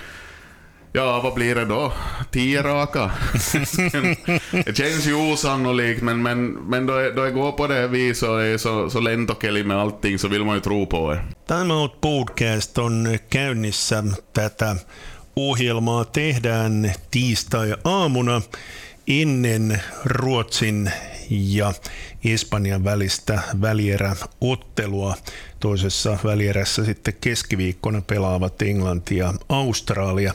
Ja, 0.93 1.21
vad 1.23 1.33
blir 1.33 1.55
det 1.55 1.65
då? 1.65 1.93
Tio 2.31 2.61
raka? 2.61 3.11
det 4.65 4.77
känns 4.77 5.07
ju 5.07 5.31
osannolikt, 5.31 6.01
men, 6.01 6.21
men, 6.23 6.51
men 6.51 6.85
då, 6.85 6.93
då 7.15 7.23
det 7.23 7.31
går 7.31 7.51
på 7.51 7.67
det 7.67 7.87
viset 7.87 8.29
och 8.29 8.41
är 8.41 8.57
så, 8.57 8.89
så 8.89 8.99
lentokeli 8.99 9.63
med 9.63 9.77
allting 9.77 10.19
så 10.19 10.27
vill 10.27 10.45
man 10.45 10.55
ju 10.55 10.61
tro 10.61 10.85
på 10.85 11.13
det. 11.13 11.21
Time 11.47 11.73
Out 11.73 12.01
Podcast 12.01 12.77
on 12.77 13.17
käynnissä. 13.29 14.03
Tätä 14.33 14.75
ohjelmaa 15.49 16.05
tehdään 16.05 16.93
tiistai-aamuna 17.11 18.41
ennen 19.07 19.81
Ruotsin 20.05 20.91
ja 21.29 21.73
Espanjan 22.25 22.83
välistä 22.83 23.41
välieräottelua. 23.61 25.15
Toisessa 25.59 26.17
välierässä 26.23 26.85
sitten 26.85 27.13
keskiviikkona 27.21 28.01
pelaavat 28.01 28.61
Englanti 28.61 29.17
ja 29.17 29.33
Australia. 29.49 30.33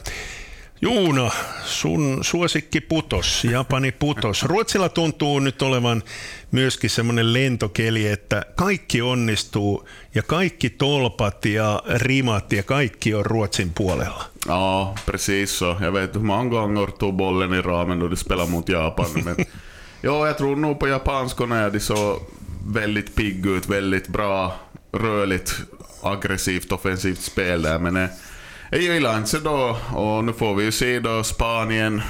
Juuna, 0.81 1.31
sun 1.65 2.19
suosikki 2.21 2.81
putos, 2.81 3.43
Japani 3.43 3.91
putos. 3.91 4.43
Ruotsilla 4.43 4.89
tuntuu 4.89 5.39
nyt 5.39 5.61
olevan 5.61 6.03
myöskin 6.51 6.89
semmoinen 6.89 7.33
lentokeli, 7.33 8.07
että 8.07 8.45
kaikki 8.55 9.01
onnistuu 9.01 9.87
ja 10.15 10.23
kaikki 10.23 10.69
tolpat 10.69 11.45
ja 11.45 11.83
rimat 11.95 12.53
ja 12.53 12.63
kaikki 12.63 13.13
on 13.13 13.25
Ruotsin 13.25 13.71
puolella. 13.75 14.25
Ja, 14.47 14.93
precis 15.05 15.59
så. 15.59 15.77
Jag 15.79 15.93
vet 15.93 16.15
hur 16.15 16.21
många 16.21 16.49
gånger 16.49 16.91
tog 16.91 17.15
bollen 17.15 17.53
i 17.53 17.61
ramen 17.61 17.99
då 17.99 18.15
spelade 18.15 18.51
mot 18.51 18.69
Japan. 18.69 19.09
Men, 19.25 19.35
ja, 20.01 20.27
jag 20.27 20.37
tror 20.37 20.55
nog 20.55 20.79
på 20.79 20.87
japanskorna 20.87 21.59
är 21.59 21.71
de 21.71 21.79
så 21.79 22.21
väldigt 22.67 23.15
pigg 23.15 23.45
ut, 23.45 23.69
väldigt 23.69 24.07
bra, 24.07 24.53
rörligt, 24.91 25.53
aggressivt, 26.01 26.71
offensivt 26.71 27.21
spel 27.21 27.61
där. 27.61 27.79
Men 27.79 27.95
eh, 27.95 28.09
jag 28.69 28.81
gillar 28.81 29.17
inte 29.17 29.39
då, 29.39 29.77
och 29.93 30.25
nu 30.25 30.33
får 30.33 30.55
vi 30.55 30.63
ju 30.63 30.71
se 30.71 30.99
då 30.99 31.23
Spanien 31.23 32.01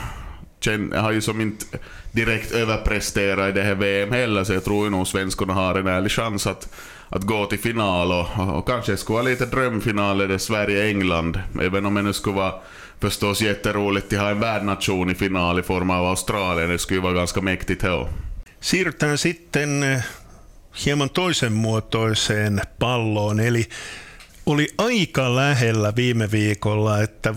har 0.95 1.11
ju 1.11 1.21
som 1.21 1.41
inte 1.41 1.65
direkt 2.11 2.51
överpresterat 2.51 3.49
i 3.49 3.51
det 3.51 3.63
här 3.63 3.75
VM 3.75 4.11
heller, 4.11 4.43
så 4.43 4.53
jag 4.53 4.63
tror 4.63 4.85
ju 4.85 4.89
nog 4.89 5.07
svenskarna 5.07 5.53
har 5.53 5.75
en 5.75 5.87
ärlig 5.87 6.11
chans 6.11 6.47
att, 6.47 6.73
att 7.09 7.23
gå 7.23 7.45
till 7.45 7.59
final 7.59 8.11
och, 8.11 8.57
och 8.57 8.67
kanske 8.67 8.97
skulle 8.97 9.13
vara 9.13 9.23
lite 9.23 9.45
drömfinal 9.45 10.21
är 10.21 10.27
det 10.27 10.39
Sverige-England, 10.39 11.39
även 11.61 11.85
om 11.85 11.93
det 11.93 12.01
nu 12.01 12.13
skulle 12.13 12.35
vara 12.35 12.53
förstås 12.99 13.41
jätteroligt 13.41 14.13
att 14.13 14.19
ha 14.19 14.29
en 14.29 14.39
värdnation 14.39 15.09
i 15.09 15.15
final 15.15 15.59
i 15.59 15.63
form 15.63 15.89
av 15.89 16.05
Australien, 16.05 16.69
det 16.69 16.79
skulle 16.79 16.99
vara 16.99 17.13
ganska 17.13 17.41
mäktigt 17.41 17.83
här. 17.83 18.07
Siirrytään 18.59 19.17
sitten 19.17 19.83
eh, 19.83 20.03
hieman 20.85 21.09
toisen 21.09 21.53
muotoiseen 21.53 22.61
palloon, 22.79 23.39
eli 23.39 23.65
oli 24.47 24.67
aika 24.77 25.35
lähellä 25.35 25.93
viime 25.95 26.31
viikolla, 26.31 27.01
että 27.01 27.35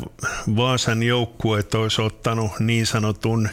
Vaasan 0.57 1.03
joukkueet 1.03 1.75
olisi 1.75 2.03
ottanut 2.03 2.51
niin 2.61 2.87
sanotun 2.87 3.49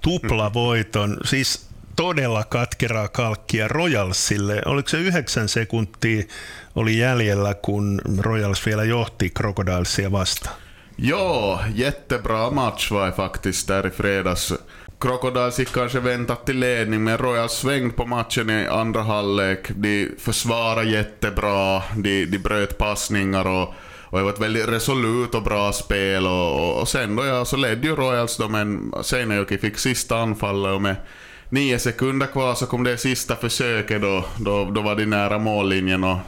tuplavoiton, 0.00 1.16
siis 1.24 1.68
todella 1.96 2.44
katkeraa 2.44 3.08
kalkkia 3.08 3.68
Royalsille. 3.68 4.62
Oliko 4.66 4.88
se 4.88 4.98
yhdeksän 4.98 5.48
sekuntia 5.48 6.24
oli 6.76 6.98
jäljellä, 6.98 7.54
kun 7.54 8.00
Royals 8.18 8.66
vielä 8.66 8.84
johti 8.84 9.30
Crocodilesia 9.30 10.12
vastaan? 10.12 10.56
Joo, 10.98 11.60
jättebra 11.74 12.50
match 12.50 12.92
var 12.92 13.12
faktiskt 13.12 13.68
där 13.68 13.86
i 13.86 13.90
fredags. 13.90 14.54
Crocodiles 15.00 15.58
gick 15.58 15.72
kanske 15.72 16.00
väntat 16.00 16.46
till 16.46 16.58
ledning, 16.58 17.04
men 17.04 17.18
Royals 17.18 17.52
svängde 17.52 17.94
på 17.94 18.06
matchen 18.06 18.50
i 18.50 18.66
andra 18.66 19.02
halvlek. 19.02 19.70
De 19.70 20.08
försvarade 20.18 20.90
jättebra, 20.90 21.82
de, 21.96 22.24
de 22.24 22.38
bröt 22.38 22.78
passningar 22.78 23.46
och, 23.46 23.74
och 24.02 24.18
det 24.18 24.24
var 24.24 24.32
ett 24.32 24.40
väldigt 24.40 24.68
resolut 24.68 25.34
och 25.34 25.42
bra 25.42 25.72
spel. 25.72 26.26
Och, 26.26 26.80
och, 26.80 26.88
sen 26.88 27.16
då 27.16 27.24
ja, 27.24 27.44
så 27.44 27.56
ledde 27.56 27.86
ju 27.86 27.96
Royals 27.96 28.36
då, 28.36 28.48
men 28.48 28.92
Seinejoki 29.02 29.58
fick 29.58 29.78
sista 29.78 30.18
anfallet 30.18 30.74
och 30.74 30.82
med 30.82 30.96
nio 31.48 31.78
sekunder 31.78 32.26
kvar 32.26 32.54
så 32.54 32.66
kom 32.66 32.84
det 32.84 32.96
sista 32.96 33.36
försöket 33.36 34.02
då, 34.02 34.24
då, 34.38 34.64
då 34.64 34.80
var 34.80 34.96
de 34.96 35.06
nära 35.06 35.38
mållinjen 35.38 36.04
och 36.04 36.18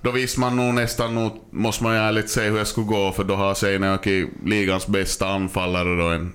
då 0.00 0.10
visste 0.10 0.40
man 0.40 0.56
nog 0.56 0.74
nästan, 0.74 1.14
nog, 1.14 1.32
måste 1.50 1.84
man 1.84 1.94
ju 1.94 2.00
ärligt 2.00 2.30
säga 2.30 2.50
hur 2.50 2.58
jag 2.58 2.66
skulle 2.66 2.86
gå, 2.86 3.12
för 3.12 3.24
då 3.24 3.34
har 3.34 3.54
Seinejoki 3.54 4.26
ligans 4.44 4.86
bästa 4.86 5.28
anfallare 5.28 5.96
då, 5.96 6.08
en 6.08 6.32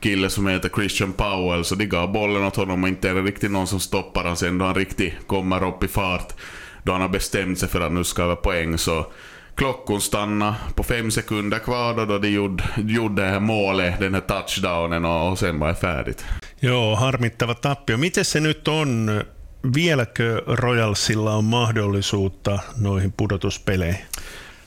kille 0.00 0.30
som 0.30 0.46
heter 0.46 0.68
Christian 0.68 1.12
Powell, 1.12 1.64
så 1.64 1.74
de 1.74 1.86
gav 1.86 2.12
bollen 2.12 2.44
åt 2.44 2.56
honom 2.56 2.82
och 2.82 2.88
inte 2.88 3.08
är 3.08 3.14
det 3.14 3.22
riktigt 3.22 3.50
någon 3.50 3.66
som 3.66 3.80
stoppar 3.80 4.22
honom 4.22 4.36
sen 4.36 4.58
då 4.58 4.64
han 4.64 4.74
riktigt 4.74 5.12
kommer 5.26 5.68
upp 5.68 5.84
i 5.84 5.88
fart. 5.88 6.32
Då 6.82 6.92
han 6.92 7.00
har 7.00 7.08
bestämt 7.08 7.58
sig 7.58 7.68
för 7.68 7.80
att 7.80 7.92
nu 7.92 8.04
ska 8.04 8.24
vara 8.24 8.36
poäng 8.36 8.78
så 8.78 9.06
klockan 9.54 10.00
stannade 10.00 10.54
på 10.74 10.82
fem 10.82 11.10
sekunder 11.10 11.58
kvar 11.58 12.06
då, 12.06 12.18
de 12.18 12.28
gjorde, 12.28 12.64
gjorde 12.76 13.22
det 13.22 13.28
här 13.28 13.40
målet, 13.40 14.00
den 14.00 14.14
här 14.14 14.20
touchdownen 14.20 15.04
och, 15.04 15.30
och 15.30 15.38
sen 15.38 15.58
var 15.58 15.68
det 15.68 15.74
färdigt. 15.74 16.24
Joo, 16.60 16.94
harmittava 16.94 17.54
tappio. 17.54 17.96
Miten 17.96 18.24
se 18.24 18.40
nyt 18.40 18.68
on? 18.68 19.22
Vieläkö 19.62 20.40
Royalsilla 20.46 21.36
on 21.36 21.44
mahdollisuutta 21.44 22.60
noihin 22.76 23.12
pudotuspeleihin? 23.12 23.96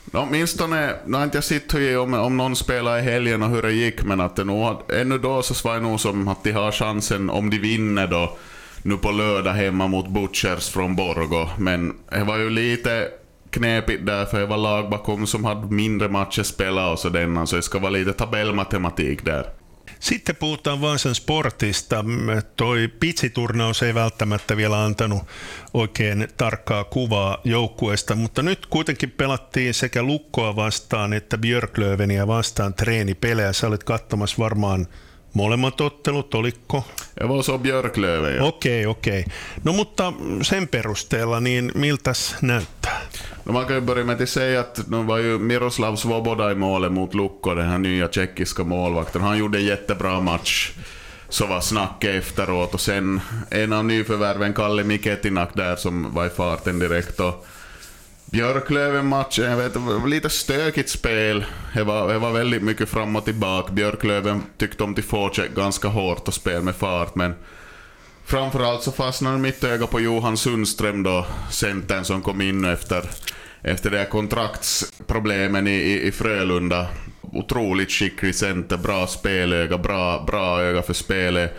No, 0.04 0.18
åtminstone, 0.18 0.94
nu 1.06 1.16
har 1.16 1.24
inte 1.24 1.36
jag 1.36 1.44
sett 1.44 1.74
hur, 1.74 1.98
om, 1.98 2.14
om 2.14 2.36
någon 2.36 2.56
spelar 2.56 2.98
i 2.98 3.02
helgen 3.02 3.42
och 3.42 3.48
hur 3.48 3.62
det 3.62 3.72
gick, 3.72 4.04
men 4.04 4.20
att 4.20 4.36
det 4.36 4.44
nog, 4.44 4.90
ännu 4.90 5.18
då 5.18 5.42
så 5.42 5.68
var 5.68 5.74
det 5.74 5.80
nog 5.80 6.00
som 6.00 6.28
att 6.28 6.44
de 6.44 6.52
har 6.52 6.72
chansen 6.72 7.30
om 7.30 7.50
de 7.50 7.58
vinner 7.58 8.06
då 8.06 8.36
nu 8.82 8.96
på 8.96 9.10
lördag 9.10 9.52
hemma 9.52 9.86
mot 9.86 10.08
Butchers 10.08 10.68
från 10.68 10.96
Borgo. 10.96 11.48
Men 11.58 11.94
det 12.10 12.24
var 12.24 12.38
ju 12.38 12.50
lite 12.50 13.08
knepigt 13.50 14.06
där, 14.06 14.24
för 14.24 14.40
det 14.40 14.46
var 14.46 14.56
lag 14.56 14.90
bakom 14.90 15.26
som 15.26 15.44
hade 15.44 15.74
mindre 15.74 16.08
matcher 16.08 16.42
spelat 16.42 16.92
och 16.92 16.98
så 16.98 17.08
denna, 17.08 17.46
så 17.46 17.56
det 17.56 17.62
ska 17.62 17.78
vara 17.78 17.90
lite 17.90 18.12
tabellmatematik 18.12 19.24
där. 19.24 19.46
Sitten 20.00 20.36
puhutaan 20.36 20.80
Vaasan 20.80 21.14
sportista. 21.14 22.04
Toi 22.56 22.88
pitsiturnaus 23.00 23.82
ei 23.82 23.94
välttämättä 23.94 24.56
vielä 24.56 24.84
antanut 24.84 25.22
oikein 25.74 26.28
tarkkaa 26.36 26.84
kuvaa 26.84 27.38
joukkueesta, 27.44 28.14
mutta 28.14 28.42
nyt 28.42 28.66
kuitenkin 28.66 29.10
pelattiin 29.10 29.74
sekä 29.74 30.02
Lukkoa 30.02 30.56
vastaan 30.56 31.12
että 31.12 31.38
Björklöveniä 31.38 32.26
vastaan 32.26 32.74
treenipelejä. 32.74 33.52
Sä 33.52 33.66
olit 33.66 33.84
katsomassa 33.84 34.38
varmaan 34.38 34.86
Molemmat 35.34 35.80
ottelut, 35.80 36.34
oliko? 36.34 36.84
Ja 37.20 37.28
var 37.28 37.42
så 37.42 37.58
Björklöven, 37.58 38.36
ja. 38.36 38.44
Okei, 38.44 38.86
okei. 38.86 39.24
No 39.64 39.72
mutta 39.72 40.12
sen 40.42 40.68
perusteella, 40.68 41.40
niin 41.40 41.72
miltäs 41.74 42.36
näyttää? 42.42 43.01
Man 43.44 43.66
kan 43.66 43.74
ju 43.74 43.80
börja 43.80 44.04
med 44.04 44.22
att 44.22 44.28
säga 44.28 44.60
att 44.60 44.88
nu 44.88 45.02
var 45.02 45.18
ju 45.18 45.38
Miroslav 45.38 45.96
Svoboda 45.96 46.52
i 46.52 46.54
målet 46.54 46.92
mot 46.92 47.14
Lukko, 47.14 47.54
den 47.54 47.68
här 47.68 47.78
nya 47.78 48.08
tjeckiska 48.08 48.64
målvakten. 48.64 49.22
Han 49.22 49.38
gjorde 49.38 49.58
en 49.58 49.64
jättebra 49.64 50.20
match. 50.20 50.72
Så 51.28 51.46
var 51.46 51.60
snacket 51.60 52.10
efteråt 52.10 52.74
och 52.74 52.80
sen 52.80 53.20
en 53.50 53.72
av 53.72 53.84
nyförvärven, 53.84 54.52
Kalle 54.52 54.84
Miketinak 54.84 55.50
där 55.54 55.76
som 55.76 56.14
var 56.14 56.26
i 56.26 56.28
farten 56.28 56.78
direkt. 56.78 57.20
Och 57.20 57.46
Björklöven-matchen, 58.24 59.44
jag 59.44 59.56
vet, 59.56 59.72
lite 60.06 60.30
stökigt 60.30 60.88
spel. 60.88 61.44
Det 61.74 61.84
var, 61.84 62.12
det 62.12 62.18
var 62.18 62.32
väldigt 62.32 62.62
mycket 62.62 62.88
fram 62.88 63.16
och 63.16 63.24
tillbaka. 63.24 63.72
Björklöven 63.72 64.42
tyckte 64.58 64.84
om 64.84 64.94
till 64.94 65.04
forecheck 65.04 65.54
ganska 65.54 65.88
hårt 65.88 66.28
och 66.28 66.34
spel 66.34 66.62
med 66.62 66.76
fart, 66.76 67.14
men 67.14 67.34
framförallt 68.24 68.82
så 68.82 68.92
fastnade 68.92 69.38
mitt 69.38 69.64
öga 69.64 69.86
på 69.86 70.00
Johan 70.00 70.36
Sundström 70.36 71.02
då, 71.02 71.26
centern 71.50 72.04
som 72.04 72.22
kom 72.22 72.40
in 72.40 72.64
efter, 72.64 73.10
efter 73.62 73.90
det 73.90 73.98
här 73.98 74.04
kontraktsproblemen 74.04 75.66
i, 75.66 75.70
i, 75.70 76.06
i 76.06 76.12
Frölunda. 76.12 76.86
Otroligt 77.20 77.90
skicklig 77.90 78.34
center, 78.34 78.76
bra 78.76 79.06
spelöga, 79.06 79.78
bra, 79.78 80.24
bra 80.26 80.60
öga 80.60 80.82
för 80.82 80.94
spelet. 80.94 81.54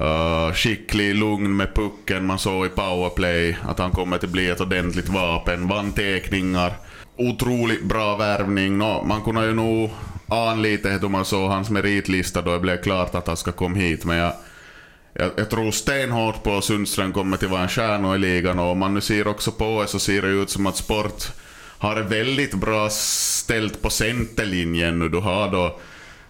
Uh, 0.00 0.52
skicklig, 0.52 1.14
lugn 1.14 1.56
med 1.56 1.74
pucken. 1.74 2.26
Man 2.26 2.38
såg 2.38 2.66
i 2.66 2.68
powerplay 2.68 3.56
att 3.62 3.78
han 3.78 3.90
kommer 3.90 4.16
att 4.16 4.24
bli 4.24 4.48
ett 4.48 4.60
ordentligt 4.60 5.08
vapen. 5.08 5.68
Vann 5.68 5.92
teckningar. 5.92 6.72
Otroligt 7.16 7.84
bra 7.84 8.16
värvning. 8.16 8.78
No, 8.78 9.04
man 9.04 9.22
kunde 9.22 9.46
ju 9.46 9.54
nog 9.54 9.90
ana 10.28 10.60
lite 10.60 10.98
då 10.98 11.08
man 11.08 11.24
såg 11.24 11.50
hans 11.50 11.70
meritlista 11.70 12.42
då 12.42 12.52
det 12.52 12.60
blev 12.60 12.82
klart 12.82 13.14
att 13.14 13.26
han 13.26 13.36
ska 13.36 13.52
komma 13.52 13.76
hit. 13.76 14.04
Men 14.04 14.16
jag, 14.16 14.32
jag, 15.12 15.30
jag 15.36 15.50
tror 15.50 15.70
stenhårt 15.70 16.42
på 16.42 16.56
att 16.56 16.64
Sundström 16.64 17.12
kommer 17.12 17.36
att 17.36 17.42
vara 17.42 17.62
en 17.62 17.68
stjärna 17.68 18.14
i 18.14 18.18
ligan 18.18 18.58
och 18.58 18.70
om 18.70 18.78
man 18.78 18.94
nu 18.94 19.00
ser 19.00 19.26
också 19.26 19.52
på 19.52 19.82
det 19.82 19.88
så 19.88 19.98
ser 19.98 20.22
det 20.22 20.28
ut 20.28 20.50
som 20.50 20.66
att 20.66 20.76
Sport 20.76 21.24
har 21.78 21.94
det 21.94 22.02
väldigt 22.02 22.54
bra 22.54 22.90
ställt 22.90 23.82
på 23.82 23.90
centerlinjen 23.90 24.98
nu. 24.98 25.08
Du 25.08 25.18
har 25.18 25.50
då 25.50 25.80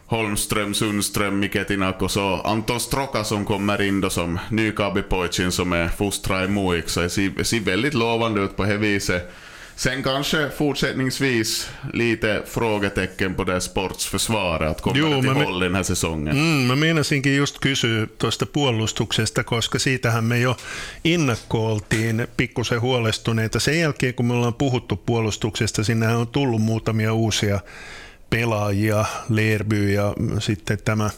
Holmström, 0.06 0.74
Sundström, 0.74 1.40
Miketinak 1.40 2.02
och 2.02 2.10
så 2.10 2.34
Anton 2.34 2.80
Stroka 2.80 3.24
som 3.24 3.44
kommer 3.44 3.82
in 3.82 4.00
då 4.00 4.10
som 4.10 4.38
ny 4.48 4.72
Kabipojtsin 4.72 5.52
som 5.52 5.72
är 5.72 5.88
fostrad 5.88 6.44
i 6.44 6.48
Moik. 6.48 6.88
Så 6.88 7.00
det 7.00 7.10
ser, 7.10 7.44
ser 7.44 7.60
väldigt 7.60 7.94
lovande 7.94 8.40
ut 8.40 8.56
på 8.56 8.64
det 8.64 8.76
viset. 8.76 9.32
Sen 9.80 10.02
kanske 10.02 10.50
fortsättningsvis 10.50 11.70
lite 11.92 12.42
frågetecken 12.46 13.34
på 13.34 13.44
det 13.44 13.60
sportsförsvaret, 13.60 14.70
att 14.70 14.80
kommer 14.80 15.16
det 15.16 15.20
till 15.20 15.30
håll 15.30 15.60
den 15.60 15.74
här 15.74 15.82
säsongen. 15.82 16.36
Mm, 16.36 16.66
mä 16.66 16.76
meinasinkin 16.76 17.36
just 17.36 17.58
kysyä 17.60 18.06
tuosta 18.18 18.46
puolustuksesta, 18.46 19.44
koska 19.44 19.78
siitähän 19.78 20.24
me 20.24 20.38
jo 20.38 20.56
innakko 21.04 21.72
oltiin 21.72 22.28
pikkusen 22.36 22.80
huolestuneita. 22.80 23.60
Sen 23.60 23.80
jälkeen, 23.80 24.14
kun 24.14 24.26
me 24.26 24.34
ollaan 24.34 24.54
puhuttu 24.54 24.96
puolustuksesta, 24.96 25.84
sinnehän 25.84 26.16
on 26.16 26.28
tullut 26.28 26.62
muutamia 26.62 27.12
uusia 27.12 27.60
pelaajia, 28.30 29.04
Leerby 29.28 29.92
ja 29.92 30.14
sitten 30.38 30.78
tämä 30.84 31.10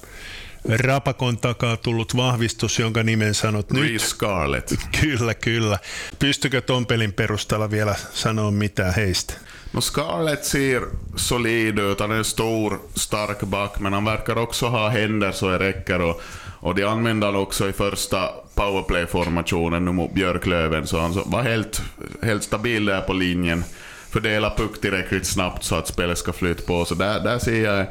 Rapakon 0.68 1.38
takaa 1.38 1.76
tullut 1.76 2.16
vahvistus, 2.16 2.78
jonka 2.78 3.02
nimen 3.02 3.34
sanot 3.34 3.70
Reece 3.72 3.92
nyt. 3.92 4.02
Scarlett. 4.02 4.72
Kyllä, 5.00 5.34
kyllä. 5.34 5.78
Pystykö 6.18 6.60
ton 6.60 6.86
pelin 6.86 7.12
perusteella 7.12 7.70
vielä 7.70 7.94
sanoa 8.12 8.50
mitään 8.50 8.94
heistä? 8.94 9.34
No 9.72 9.80
Scarlett 9.80 10.44
ser 10.44 10.86
solid 11.16 11.78
ut, 11.78 12.00
han 12.00 12.10
är 12.10 12.18
en 12.18 12.24
stor, 12.24 12.78
stark 12.96 13.38
back, 13.46 13.78
men 13.78 13.92
han 13.92 14.04
verkar 14.04 14.38
också 14.38 14.68
ha 14.68 14.90
händer 14.90 15.32
så 15.32 15.50
det 15.50 15.58
räcker. 15.58 16.00
Och, 16.00 16.22
Och 16.62 16.74
de 16.74 16.84
använde 16.84 17.26
han 17.26 17.36
också 17.36 17.68
i 17.68 17.72
första 17.72 18.30
powerplay-formationen 18.54 19.84
nu 19.84 19.92
mot 19.92 20.14
Björklöven, 20.14 20.86
så 20.86 21.00
han 21.00 21.22
var 21.26 21.42
helt, 21.42 21.82
helt 22.22 22.42
stabil 22.42 22.84
där 22.84 23.00
på 23.00 23.12
linjen. 23.12 23.64
Fördela 24.10 24.50
puck 24.56 24.80
tillräckligt 24.80 25.26
snabbt 25.26 25.64
så 25.64 25.74
att 25.74 25.88
spelet 25.88 26.18
ska 26.18 26.32
flytta 26.32 26.62
på. 26.62 26.84
Så 26.84 26.94
där, 26.94 27.20
där 27.20 27.38
ser 27.38 27.64
jag 27.64 27.86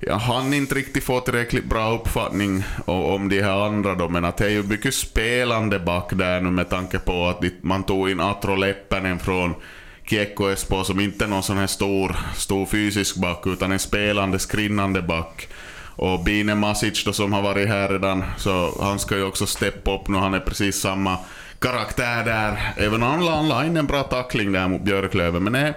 jag 0.00 0.18
hann 0.18 0.54
inte 0.54 0.74
riktigt 0.74 1.04
få 1.04 1.20
tillräckligt 1.20 1.64
bra 1.64 1.94
uppfattning 1.94 2.64
om 2.84 3.28
de 3.28 3.42
här 3.42 3.66
andra 3.66 3.94
då, 3.94 4.08
men 4.08 4.24
att 4.24 4.36
det 4.36 4.46
är 4.46 4.50
ju 4.50 4.62
mycket 4.62 4.94
spelande 4.94 5.78
back 5.78 6.08
där 6.12 6.40
nu 6.40 6.50
med 6.50 6.70
tanke 6.70 6.98
på 6.98 7.26
att 7.26 7.44
man 7.60 7.82
tog 7.82 8.10
in 8.10 8.20
Atro 8.20 8.54
Leppänen 8.54 9.18
från 9.18 9.54
Kiekko 10.04 10.48
Espoo 10.48 10.84
som 10.84 11.00
inte 11.00 11.24
är 11.24 11.28
någon 11.28 11.42
sån 11.42 11.56
här 11.56 11.66
stor, 11.66 12.16
stor 12.34 12.66
fysisk 12.66 13.16
back 13.16 13.46
utan 13.46 13.72
en 13.72 13.78
spelande, 13.78 14.38
skrinnande 14.38 15.02
back. 15.02 15.48
Och 15.98 16.24
Bine 16.24 16.54
Masic 16.54 17.04
då 17.04 17.12
som 17.12 17.32
har 17.32 17.42
varit 17.42 17.68
här 17.68 17.88
redan, 17.88 18.24
så 18.36 18.78
han 18.80 18.98
ska 18.98 19.16
ju 19.16 19.24
också 19.24 19.46
steppa 19.46 19.94
upp 19.94 20.08
nu, 20.08 20.18
han 20.18 20.34
är 20.34 20.40
precis 20.40 20.80
samma 20.80 21.18
karaktär 21.58 22.24
där. 22.24 22.72
Även 22.76 23.02
om 23.02 23.26
han 23.26 23.48
la 23.48 23.64
in 23.64 23.76
en 23.76 23.86
bra 23.86 24.02
tackling 24.02 24.52
där 24.52 24.68
mot 24.68 24.82
Björklöven, 24.82 25.44
men 25.44 25.52
det 25.52 25.74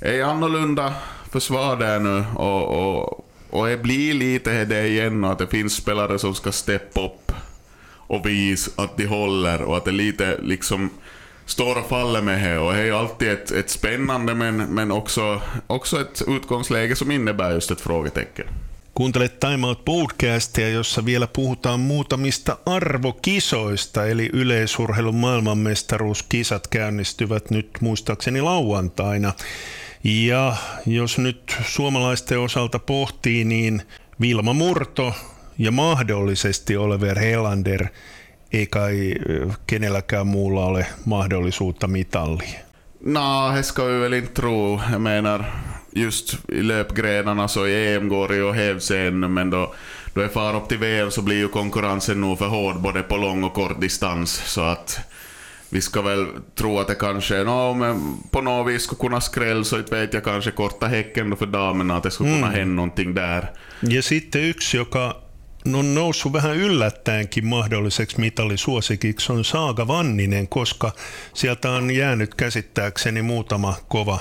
är 0.00 0.22
annorlunda 0.24 0.94
försvar 1.32 1.76
där 1.76 1.98
nu 1.98 2.24
och, 2.34 3.08
och 3.08 3.29
och 3.50 3.66
det 3.66 3.76
blir 3.76 4.14
lite 4.14 4.64
det 4.64 4.86
igen 4.88 5.24
att 5.24 5.38
det 5.38 5.46
finns 5.46 5.74
spelare 5.74 6.18
som 6.18 6.34
ska 6.34 6.52
steppa 6.52 7.04
upp 7.04 7.32
och 8.10 8.26
visa 8.26 8.70
att 8.82 8.96
de 8.96 9.06
håller 9.06 9.62
och 9.62 9.76
att 9.76 9.84
det 9.84 9.92
lite 9.92 10.38
liksom 10.42 10.90
står 11.46 11.78
och 11.78 11.88
faller 11.88 12.22
med 12.22 12.50
det. 12.50 12.58
Och 12.58 12.72
det 12.72 12.80
är 12.80 12.92
alltid 12.92 13.28
ett, 13.28 13.50
ett 13.50 13.70
spännande 13.70 14.34
men, 14.34 14.56
men 14.56 14.92
också, 14.92 15.40
också 15.66 16.00
ett 16.00 16.22
utgångsläge 16.28 16.96
som 16.96 17.10
innebär 17.10 17.50
just 17.50 17.70
ett 17.70 17.80
frågetecken. 17.80 18.46
Kuuntelet 18.96 19.40
Time 19.40 19.66
Out 19.66 19.84
podcastia, 19.84 20.68
jossa 20.68 21.04
vielä 21.04 21.26
puhutaan 21.26 21.80
muutamista 21.80 22.56
arvokisoista, 22.66 24.06
eli 24.06 24.30
yleisurheilun 24.32 25.14
maailmanmestaruuskisat 25.14 26.68
käynnistyvät 26.74 27.50
nyt 27.50 27.80
muistaakseni 27.80 28.40
lauantaina. 28.40 29.32
Ja 30.04 30.56
jos 30.86 31.18
nyt 31.18 31.56
suomalaisten 31.64 32.38
osalta 32.38 32.78
pohtii, 32.78 33.44
niin 33.44 33.82
Vilma 34.20 34.52
Murto 34.52 35.14
ja 35.58 35.72
mahdollisesti 35.72 36.76
Oliver 36.76 37.18
Helander 37.18 37.86
ei 38.52 38.66
kai 38.66 39.14
kenelläkään 39.66 40.26
muulla 40.26 40.66
ole 40.66 40.86
mahdollisuutta 41.04 41.88
mitalliin. 41.88 42.54
No, 43.04 43.52
det 43.56 43.62
ska 43.62 43.84
vi 43.84 44.00
väl 44.00 44.12
inte 44.12 44.32
tro. 44.32 44.80
Jag 44.92 45.00
menar, 45.00 45.44
just 45.94 46.34
i 46.48 46.62
löpgrenarna 46.62 47.48
så 47.48 47.66
i 47.66 47.94
EM 47.94 48.08
går 48.08 48.28
det 48.28 48.36
ju 48.36 48.50
att 48.50 48.56
hävda 48.56 48.98
ännu, 48.98 49.28
men 49.28 49.50
då, 49.50 49.74
då 50.14 50.20
är 50.20 50.28
far 50.28 50.56
upp 50.56 50.68
till 50.68 50.78
VM 50.78 51.10
så 51.10 51.22
blir 51.22 51.36
ju 51.36 51.48
konkurrensen 51.48 52.20
nog 52.20 52.38
för 52.38 52.48
hård 52.48 52.80
både 52.80 53.02
på 53.02 53.16
lång 53.16 53.44
och 53.44 53.54
kort 53.54 53.80
distans. 53.80 54.42
Så 54.46 54.60
att 54.60 55.00
vi 55.72 55.80
ska 55.80 56.02
väl 56.02 56.26
tro 56.54 56.78
att 56.78 56.88
det 56.88 56.94
kanske 56.94 57.36
är 57.36 57.44
no, 57.44 57.74
men 57.74 58.16
på 58.30 58.40
något 58.40 58.74
vis 58.74 58.82
skulle 58.82 58.98
kunna 58.98 59.20
skräll 59.20 59.64
så 59.64 59.78
inte 59.78 60.00
vet 60.00 60.14
jag 60.14 60.24
kanske 60.24 60.50
korta 60.50 60.86
häcken 60.86 61.36
för 61.36 61.46
damerna 61.46 61.96
att 61.96 62.02
det 62.02 62.10
skulle 62.10 62.30
kunna 62.34 62.46
mm. 62.46 62.58
hända 62.58 62.74
någonting 62.74 63.14
där. 63.14 63.52
Ja 63.80 64.02
sitten 64.02 64.44
yksi, 64.44 64.76
joka 64.76 65.14
on 65.64 65.94
noussut 65.94 66.32
vähän 66.32 66.56
yllättäenkin 66.56 67.46
mahdolliseksi 67.46 68.20
mitallisuosikiksi 68.20 69.32
on 69.32 69.44
Saaga 69.44 69.88
Vanninen, 69.88 70.48
koska 70.48 70.92
sieltä 71.34 71.70
on 71.70 71.90
jäänyt 71.90 72.34
käsittääkseni 72.34 73.22
muutama 73.22 73.74
kova 73.88 74.18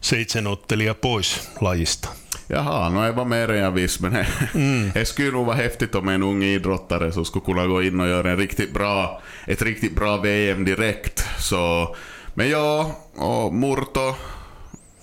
seitsemänottelija 0.00 0.94
pois 0.94 1.50
lajista. 1.60 2.08
Jaha, 2.46 2.88
no 2.88 3.04
jag 3.04 3.12
var 3.12 3.24
med 3.24 3.50
redan 3.50 3.74
visst, 3.74 4.00
men 4.00 4.16
mm. 4.54 4.90
det 4.94 5.04
skulle 5.04 5.30
nog 5.30 5.46
vara 5.46 5.56
häftigt 5.56 5.94
om 5.94 6.08
en 6.08 6.22
ung 6.22 6.42
idrottare 6.42 7.12
som 7.12 7.24
skulle 7.24 7.44
kunna 7.44 7.66
gå 7.66 7.82
in 7.82 8.00
och 8.00 8.08
göra 8.08 8.30
en 8.30 8.36
riktigt 8.36 8.74
bra, 8.74 9.22
ett 9.46 9.62
riktigt 9.62 9.96
bra 9.96 10.16
VM 10.16 10.64
direkt. 10.64 11.24
Så, 11.38 11.94
men 12.34 12.50
ja, 12.50 12.96
och 13.16 13.54
Murto 13.54 14.14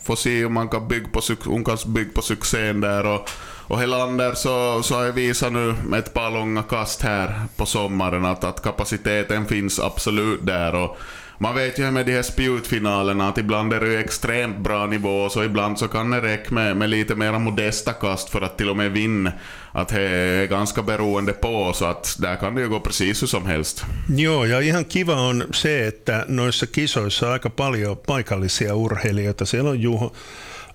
får 0.03 0.15
se 0.15 0.45
om 0.45 0.53
man 0.53 0.69
kan 0.69 0.87
bygga 0.87 1.07
på, 1.07 1.21
hon 1.45 1.63
kan 1.63 1.77
bygga 1.85 2.11
på 2.13 2.21
succén 2.21 2.81
där. 2.81 3.05
Och, 3.05 3.29
och 3.67 3.79
Helander 3.79 4.33
så, 4.33 4.83
så 4.83 4.95
har 4.95 5.03
jag 5.03 5.13
visat 5.13 5.53
nu 5.53 5.75
med 5.85 5.99
ett 5.99 6.13
par 6.13 6.31
långa 6.31 6.63
kast 6.63 7.01
här 7.01 7.41
på 7.55 7.65
sommaren 7.65 8.25
att, 8.25 8.43
att 8.43 8.63
kapaciteten 8.63 9.45
finns 9.45 9.79
absolut 9.79 10.45
där. 10.45 10.75
Och, 10.75 10.97
man 11.41 11.55
vet 11.55 11.79
ju 11.79 11.91
med 11.91 12.05
de 12.05 12.13
här 12.13 12.21
spjutfinalerna 12.21 13.29
att 13.29 13.37
ibland 13.37 13.73
är 13.73 13.79
det 13.79 13.87
ju 13.87 13.99
extremt 13.99 14.57
bra 14.57 14.85
nivå 14.85 15.29
så 15.29 15.43
ibland 15.43 15.79
så 15.79 15.87
kan 15.87 16.11
det 16.11 16.21
räcka 16.21 16.53
med, 16.55 16.77
med 16.77 16.89
lite 16.89 17.15
mer 17.15 17.39
modesta 17.39 17.93
kast 17.93 18.29
för 18.29 18.41
att 18.41 18.57
till 18.57 18.69
och 18.69 18.77
med 18.77 18.91
vinna. 18.91 19.31
Att 19.71 19.87
det 19.87 20.01
är 20.01 20.47
ganska 20.47 20.81
beroende 20.81 21.33
på 21.33 21.73
så 21.73 21.85
att 21.85 22.15
där 22.19 22.35
kan 22.35 22.55
det 22.55 22.61
ju 22.61 22.69
gå 22.69 22.79
precis 22.79 23.21
hur 23.21 23.27
som 23.27 23.45
helst. 23.45 23.85
Joo, 24.09 24.45
ja 24.45 24.61
ihan 24.61 24.85
kiva 24.85 25.15
on 25.15 25.43
se, 25.51 25.87
että 25.87 26.25
noissa 26.27 26.65
kisoissa 26.67 27.31
aika 27.31 27.49
paljon 27.49 27.97
paikallisia 27.97 28.75
urheilijoita. 28.75 29.45
Siellä 29.45 29.69
on 29.69 29.81
Juho 29.81 30.13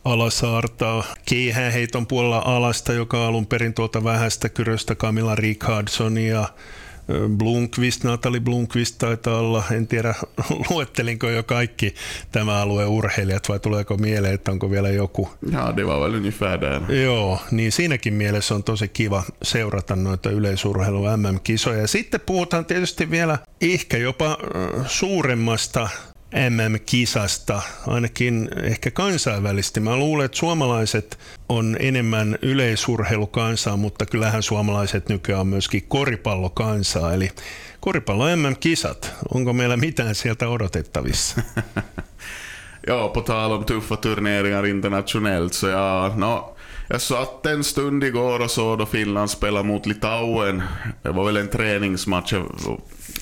Alasaarta, 0.04 1.04
keihäänheiton 1.24 2.06
puolella 2.06 2.38
alasta, 2.38 2.92
joka 2.92 3.26
alun 3.26 3.46
perin 3.46 3.74
tuolta 3.74 4.04
vähästä 4.04 4.48
kyröstä 4.48 4.94
Camilla 4.94 5.34
Richardsonia, 5.34 6.48
Blunkvist, 7.38 8.04
Natali 8.04 8.40
Blunkvist 8.40 8.98
taitaa 8.98 9.38
olla, 9.38 9.64
en 9.72 9.86
tiedä 9.86 10.14
luettelinko 10.70 11.30
jo 11.30 11.42
kaikki 11.42 11.94
tämä 12.32 12.62
alueen 12.62 12.88
urheilijat 12.88 13.48
vai 13.48 13.60
tuleeko 13.60 13.96
mieleen, 13.96 14.34
että 14.34 14.50
onko 14.50 14.70
vielä 14.70 14.88
joku. 14.88 15.28
Ja, 15.52 15.76
det 15.76 15.86
var 15.86 16.00
väl 16.00 16.14
ungefär 16.14 16.60
där. 16.60 17.02
Joo, 17.02 17.38
niin 17.50 17.72
siinäkin 17.72 18.14
mielessä 18.14 18.54
on 18.54 18.64
tosi 18.64 18.88
kiva 18.88 19.22
seurata 19.42 19.96
noita 19.96 20.30
yleisurheilu 20.30 21.02
MM-kisoja. 21.16 21.86
Sitten 21.86 22.20
puhutaan 22.20 22.64
tietysti 22.64 23.10
vielä 23.10 23.38
ehkä 23.60 23.96
jopa 23.96 24.38
suuremmasta 24.86 25.88
MM-kisasta, 26.36 27.62
ainakin 27.86 28.48
ehkä 28.62 28.90
kansainvälisesti. 28.90 29.80
Mä 29.80 29.96
luulen, 29.96 30.24
että 30.24 30.38
suomalaiset 30.38 31.18
on 31.48 31.76
enemmän 31.80 32.38
yleisurheilukansaa, 32.42 33.76
mutta 33.76 34.06
kyllähän 34.06 34.42
suomalaiset 34.42 35.08
nykyään 35.08 35.40
on 35.40 35.46
myöskin 35.46 35.84
koripallokansaa. 35.88 37.14
Eli 37.14 37.30
koripallo 37.80 38.36
MM-kisat, 38.36 39.12
onko 39.34 39.52
meillä 39.52 39.76
mitään 39.76 40.14
sieltä 40.14 40.48
odotettavissa? 40.48 41.42
Joo, 42.88 43.08
på 43.08 43.20
tal 43.20 43.52
om 43.52 43.64
tuffa 43.64 43.96
turneringar 43.96 44.66
internationellt 44.66 45.52
så 45.52 45.68
ja, 45.68 46.12
no, 46.16 46.56
jag 46.88 47.00
satt 47.00 47.46
en 47.46 47.64
stund 47.64 48.04
igår 48.04 48.40
och 48.40 48.50
såg 48.50 48.78
då 48.78 48.86
Finland 48.86 49.30
spela 49.30 49.62
mot 49.62 49.86
Litauen. 49.86 50.62
Det 51.02 51.10
var 51.10 51.24
väl 51.24 51.36
en 51.36 51.48
träningsmatch 51.48 52.32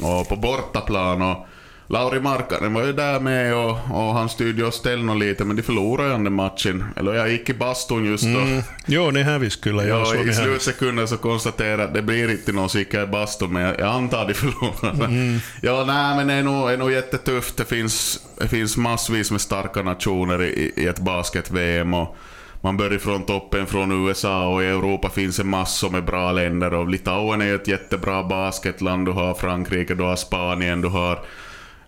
och 0.01 0.29
på 0.29 0.37
bortaplan 0.37 1.23
och 1.23 1.47
Lauri 1.87 2.21
Markkanen 2.21 2.75
var 2.75 2.85
ju 2.85 2.93
där 2.93 3.21
med 3.21 3.55
och, 3.55 3.71
och 3.71 4.15
han 4.15 4.29
styrde 4.29 4.65
och 4.65 4.75
ställde 4.75 5.15
lite, 5.15 5.45
men 5.45 5.57
de 5.57 5.63
förlorade 5.63 6.09
ju 6.09 6.15
den 6.15 6.33
matchen. 6.33 6.85
Eller 6.97 7.15
jag 7.15 7.31
gick 7.31 7.49
i 7.51 7.55
bastun 7.55 8.05
just 8.05 8.25
då. 8.25 8.41
Mm. 8.41 8.63
Jo, 8.87 9.11
ni 9.11 9.23
hävis 9.23 9.57
kyllä. 9.57 9.85
Ja, 9.85 10.15
I 10.15 10.35
slutsekunden 10.35 11.09
så 11.09 11.17
konstaterade 11.17 11.83
jag 11.83 11.89
att 11.89 11.95
det 11.95 12.03
blir 12.03 12.31
inte 12.31 12.53
någon 12.53 12.69
sika 12.69 13.03
i 13.03 13.07
bastun, 13.07 13.53
men 13.53 13.63
jag, 13.63 13.81
jag 13.81 13.89
antar 13.89 14.27
de 14.27 14.35
förlorade. 14.35 15.05
Mm. 15.05 15.41
Ja, 15.63 15.85
nej, 15.87 16.17
men 16.17 16.27
det 16.27 16.35
är 16.35 16.43
nog, 16.43 16.71
är 16.71 16.77
nog 16.77 16.93
jättetufft. 16.93 17.57
Det 17.57 17.65
finns, 17.65 18.21
det 18.39 18.49
finns 18.49 18.77
massvis 18.77 19.31
med 19.31 19.41
starka 19.41 19.83
nationer 19.83 20.43
i, 20.43 20.73
i 20.77 20.87
ett 20.87 20.99
basket-VM. 20.99 21.95
Och, 21.95 22.17
man 22.61 22.77
börjar 22.77 22.99
från 22.99 23.23
toppen 23.23 23.67
från 23.67 24.07
USA 24.09 24.49
och 24.49 24.63
i 24.63 24.67
Europa 24.67 25.11
finns 25.11 25.41
en 25.41 25.49
massa 25.49 25.89
med 25.89 26.05
bra 26.05 26.33
länder 26.33 26.75
och 26.75 26.89
Litauen 26.89 27.41
är 27.41 27.55
ett 27.55 27.69
jättebra 27.69 28.23
basketland. 28.23 29.07
Du 29.07 29.13
har 29.13 29.35
Frankrike, 29.35 29.95
du 29.95 30.03
har 30.03 30.17
Spanien, 30.17 30.81
du 30.81 30.89
har 30.89 31.19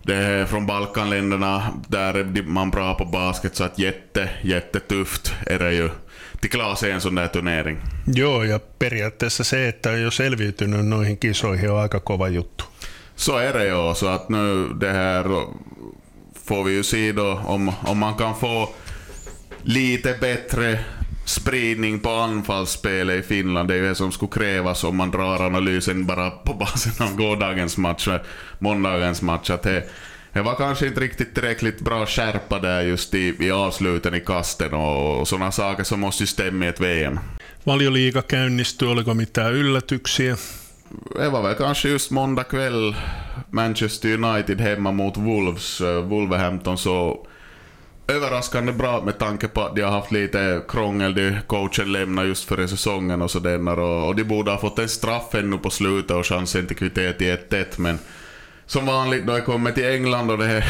det 0.03 0.15
är 0.15 0.45
från 0.45 0.65
Balkanländerna, 0.65 1.63
där 1.87 2.13
är 2.13 2.43
man 2.43 2.69
bra 2.69 2.93
på 2.93 3.05
basket, 3.05 3.55
så 3.55 3.63
att 3.63 3.79
jätte, 3.79 4.29
jättetufft 4.41 5.33
är 5.45 5.59
det 5.59 5.73
ju 5.73 5.89
till 6.39 6.49
klara 6.49 6.75
sig 6.75 6.91
en 6.91 7.01
sån 7.01 7.15
där 7.15 7.27
turnering. 7.27 7.77
Joo, 8.05 8.45
ja 8.45 8.59
periaatteessa 8.79 9.43
se, 9.43 9.67
että 9.67 9.91
on 9.91 10.01
jo 10.01 10.11
selviytynyt 10.11 10.85
noihin 10.85 11.17
kisoihin 11.17 11.71
on 11.71 11.79
aika 11.79 11.99
kova 11.99 12.29
juttu. 12.29 12.63
Så 13.15 13.37
är 13.37 13.53
det 13.53 13.65
ju, 13.65 13.95
så 13.95 14.07
att 14.07 14.29
nu 14.29 14.69
det 14.79 14.91
här 14.91 15.23
får 16.45 16.63
vi 16.63 16.71
ju 16.73 16.83
se 16.83 17.11
då 17.11 17.41
om, 17.45 17.71
om 17.83 17.97
man 17.97 18.15
kan 18.15 18.35
få 18.35 18.69
lite 19.63 20.17
bättre 20.21 20.79
spridning 21.27 21.99
på 21.99 22.09
anfallsspelet 22.09 23.25
i 23.25 23.27
Finland. 23.27 23.69
Det 23.69 23.73
är 23.73 23.77
ju 23.77 23.87
det 23.87 23.95
som 23.95 24.11
skulle 24.11 24.31
krävas 24.31 24.83
om 24.83 24.97
man 24.97 25.11
drar 25.11 25.45
analysen 25.45 26.05
bara 26.05 26.29
på 26.29 26.53
basen 26.53 27.07
av 27.07 27.15
gårdagens 27.15 27.77
match, 27.77 28.07
måndagens 28.59 29.21
match. 29.21 29.49
Att 29.49 29.63
det, 29.63 29.83
det 30.33 30.41
var 30.41 30.55
kanske 30.55 30.87
inte 30.87 31.01
riktigt 31.01 31.33
tillräckligt 31.33 31.81
bra 31.81 32.05
skärpa 32.05 32.59
där 32.59 32.81
just 32.81 33.13
i, 33.13 33.35
i 33.39 33.51
avsluten 33.51 34.15
i 34.15 34.19
kasten 34.19 34.73
och, 34.73 35.19
och 35.19 35.27
sådana 35.27 35.51
saker 35.51 35.83
som 35.83 35.99
måste 35.99 36.23
ju 36.23 36.27
stämma 36.27 36.65
i 36.65 36.67
ett 36.67 36.81
VM. 36.81 37.19
Valioliiga 37.63 38.21
käynnistyi, 38.21 38.87
oliko 38.87 39.13
mitään 39.13 39.53
yllätyksiä? 39.53 40.37
Det 41.15 41.29
var 41.29 41.43
väl 41.43 41.55
kanske 41.55 41.89
just 41.89 42.11
måndag 42.11 42.43
kväll 42.43 42.95
Manchester 43.49 44.23
United 44.23 44.61
hemma 44.61 44.91
mot 44.91 45.17
Wolves. 45.17 45.81
Wolverhampton 45.81 46.77
så 46.77 47.27
överraskande 48.07 48.71
bra 48.71 49.01
med 49.01 49.17
tanke 49.17 49.47
på 49.47 49.61
att 49.61 49.75
de 49.75 49.81
har 49.81 49.91
haft 49.91 50.11
lite 50.11 50.61
krångel. 50.67 51.13
De 51.13 51.37
coachen 51.47 51.91
lämnade 51.91 52.27
just 52.27 52.43
före 52.43 52.67
säsongen 52.67 53.21
och 53.21 53.31
sådär. 53.31 53.79
Och, 53.79 54.07
och 54.07 54.15
de 54.15 54.23
borde 54.23 54.51
ha 54.51 54.57
fått 54.57 54.79
en 54.79 54.89
straff 54.89 55.35
ännu 55.35 55.57
på 55.57 55.69
slutet 55.69 56.11
och 56.11 56.25
chansen 56.25 56.67
till 56.67 56.77
kvitteret 56.77 57.21
i 57.21 57.31
1-1. 57.31 57.65
Men 57.77 57.99
som 58.65 58.85
vanligt 58.85 59.27
då 59.27 59.33
jag 59.33 59.45
kommer 59.45 59.71
till 59.71 59.85
England 59.85 60.31
och 60.31 60.37
det 60.37 60.45
här 60.45 60.65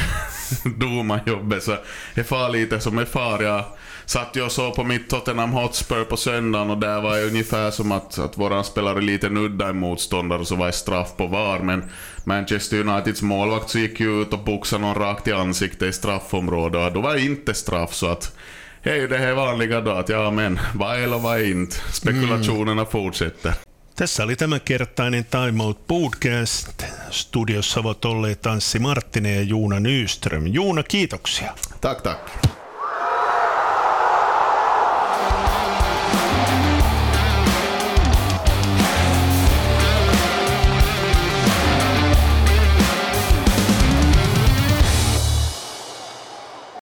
domarjobbet 0.79 1.63
så 1.63 1.77
är 2.13 2.23
far 2.23 2.49
lite 2.49 2.79
som 2.79 2.97
är 2.97 3.05
far. 3.05 3.43
Jag 3.43 3.63
satt 4.07 4.35
ju 4.35 4.41
och 4.41 4.51
såg 4.51 4.75
på 4.75 4.83
mitt 4.83 5.09
Tottenham 5.09 5.51
Hotspur 5.51 6.03
på 6.03 6.17
söndagen 6.17 6.69
och 6.69 6.77
där 6.77 7.01
var 7.01 7.17
det 7.17 7.25
ungefär 7.25 7.71
som 7.71 7.91
att, 7.91 8.19
att 8.19 8.37
våran 8.37 8.63
spelare 8.63 9.01
lite 9.01 9.29
nudda 9.29 9.69
en 9.69 9.77
motståndare 9.77 10.39
och 10.39 10.47
så 10.47 10.55
var 10.55 10.65
det 10.65 10.73
straff 10.73 11.13
på 11.17 11.27
VAR. 11.27 11.59
Men 11.59 11.89
Manchester 12.23 12.79
Uniteds 12.79 13.21
målvakt 13.21 13.69
så 13.69 13.79
gick 13.79 13.99
ju 13.99 14.21
ut 14.21 14.33
och 14.33 14.43
boxade 14.43 14.81
någon 14.81 14.95
rakt 14.95 15.27
i 15.27 15.33
ansiktet 15.33 15.89
i 15.89 15.93
straffområdet 15.93 16.87
och 16.87 16.93
då 16.93 17.01
var 17.01 17.13
det 17.13 17.21
inte 17.21 17.53
straff 17.53 17.93
så 17.93 18.07
att 18.07 18.35
det 18.83 18.89
är 18.89 18.95
ju 18.95 19.07
det 19.07 19.17
här 19.17 19.33
vanliga 19.33 19.81
då 19.81 19.91
att 19.91 20.09
ja 20.09 20.31
men, 20.31 20.59
vad 20.75 21.03
eller 21.03 21.19
vad 21.19 21.41
inte. 21.41 21.75
Spekulationerna 21.91 22.71
mm. 22.71 22.85
fortsätter. 22.85 23.53
Tässä 23.95 24.23
oli 24.23 24.35
tämänkertainen 24.35 25.25
Time 25.25 25.63
Out 25.63 25.87
Podcast. 25.87 26.85
Studiossa 27.11 27.79
ovat 27.79 28.05
olleet 28.05 28.45
Anssi 28.45 28.79
Marttinen 28.79 29.35
ja 29.35 29.41
Juuna 29.41 29.79
Nyström. 29.79 30.47
Juuna, 30.47 30.83
kiitoksia. 30.83 31.53
Tack, 31.81 32.03
tack. 32.03 32.57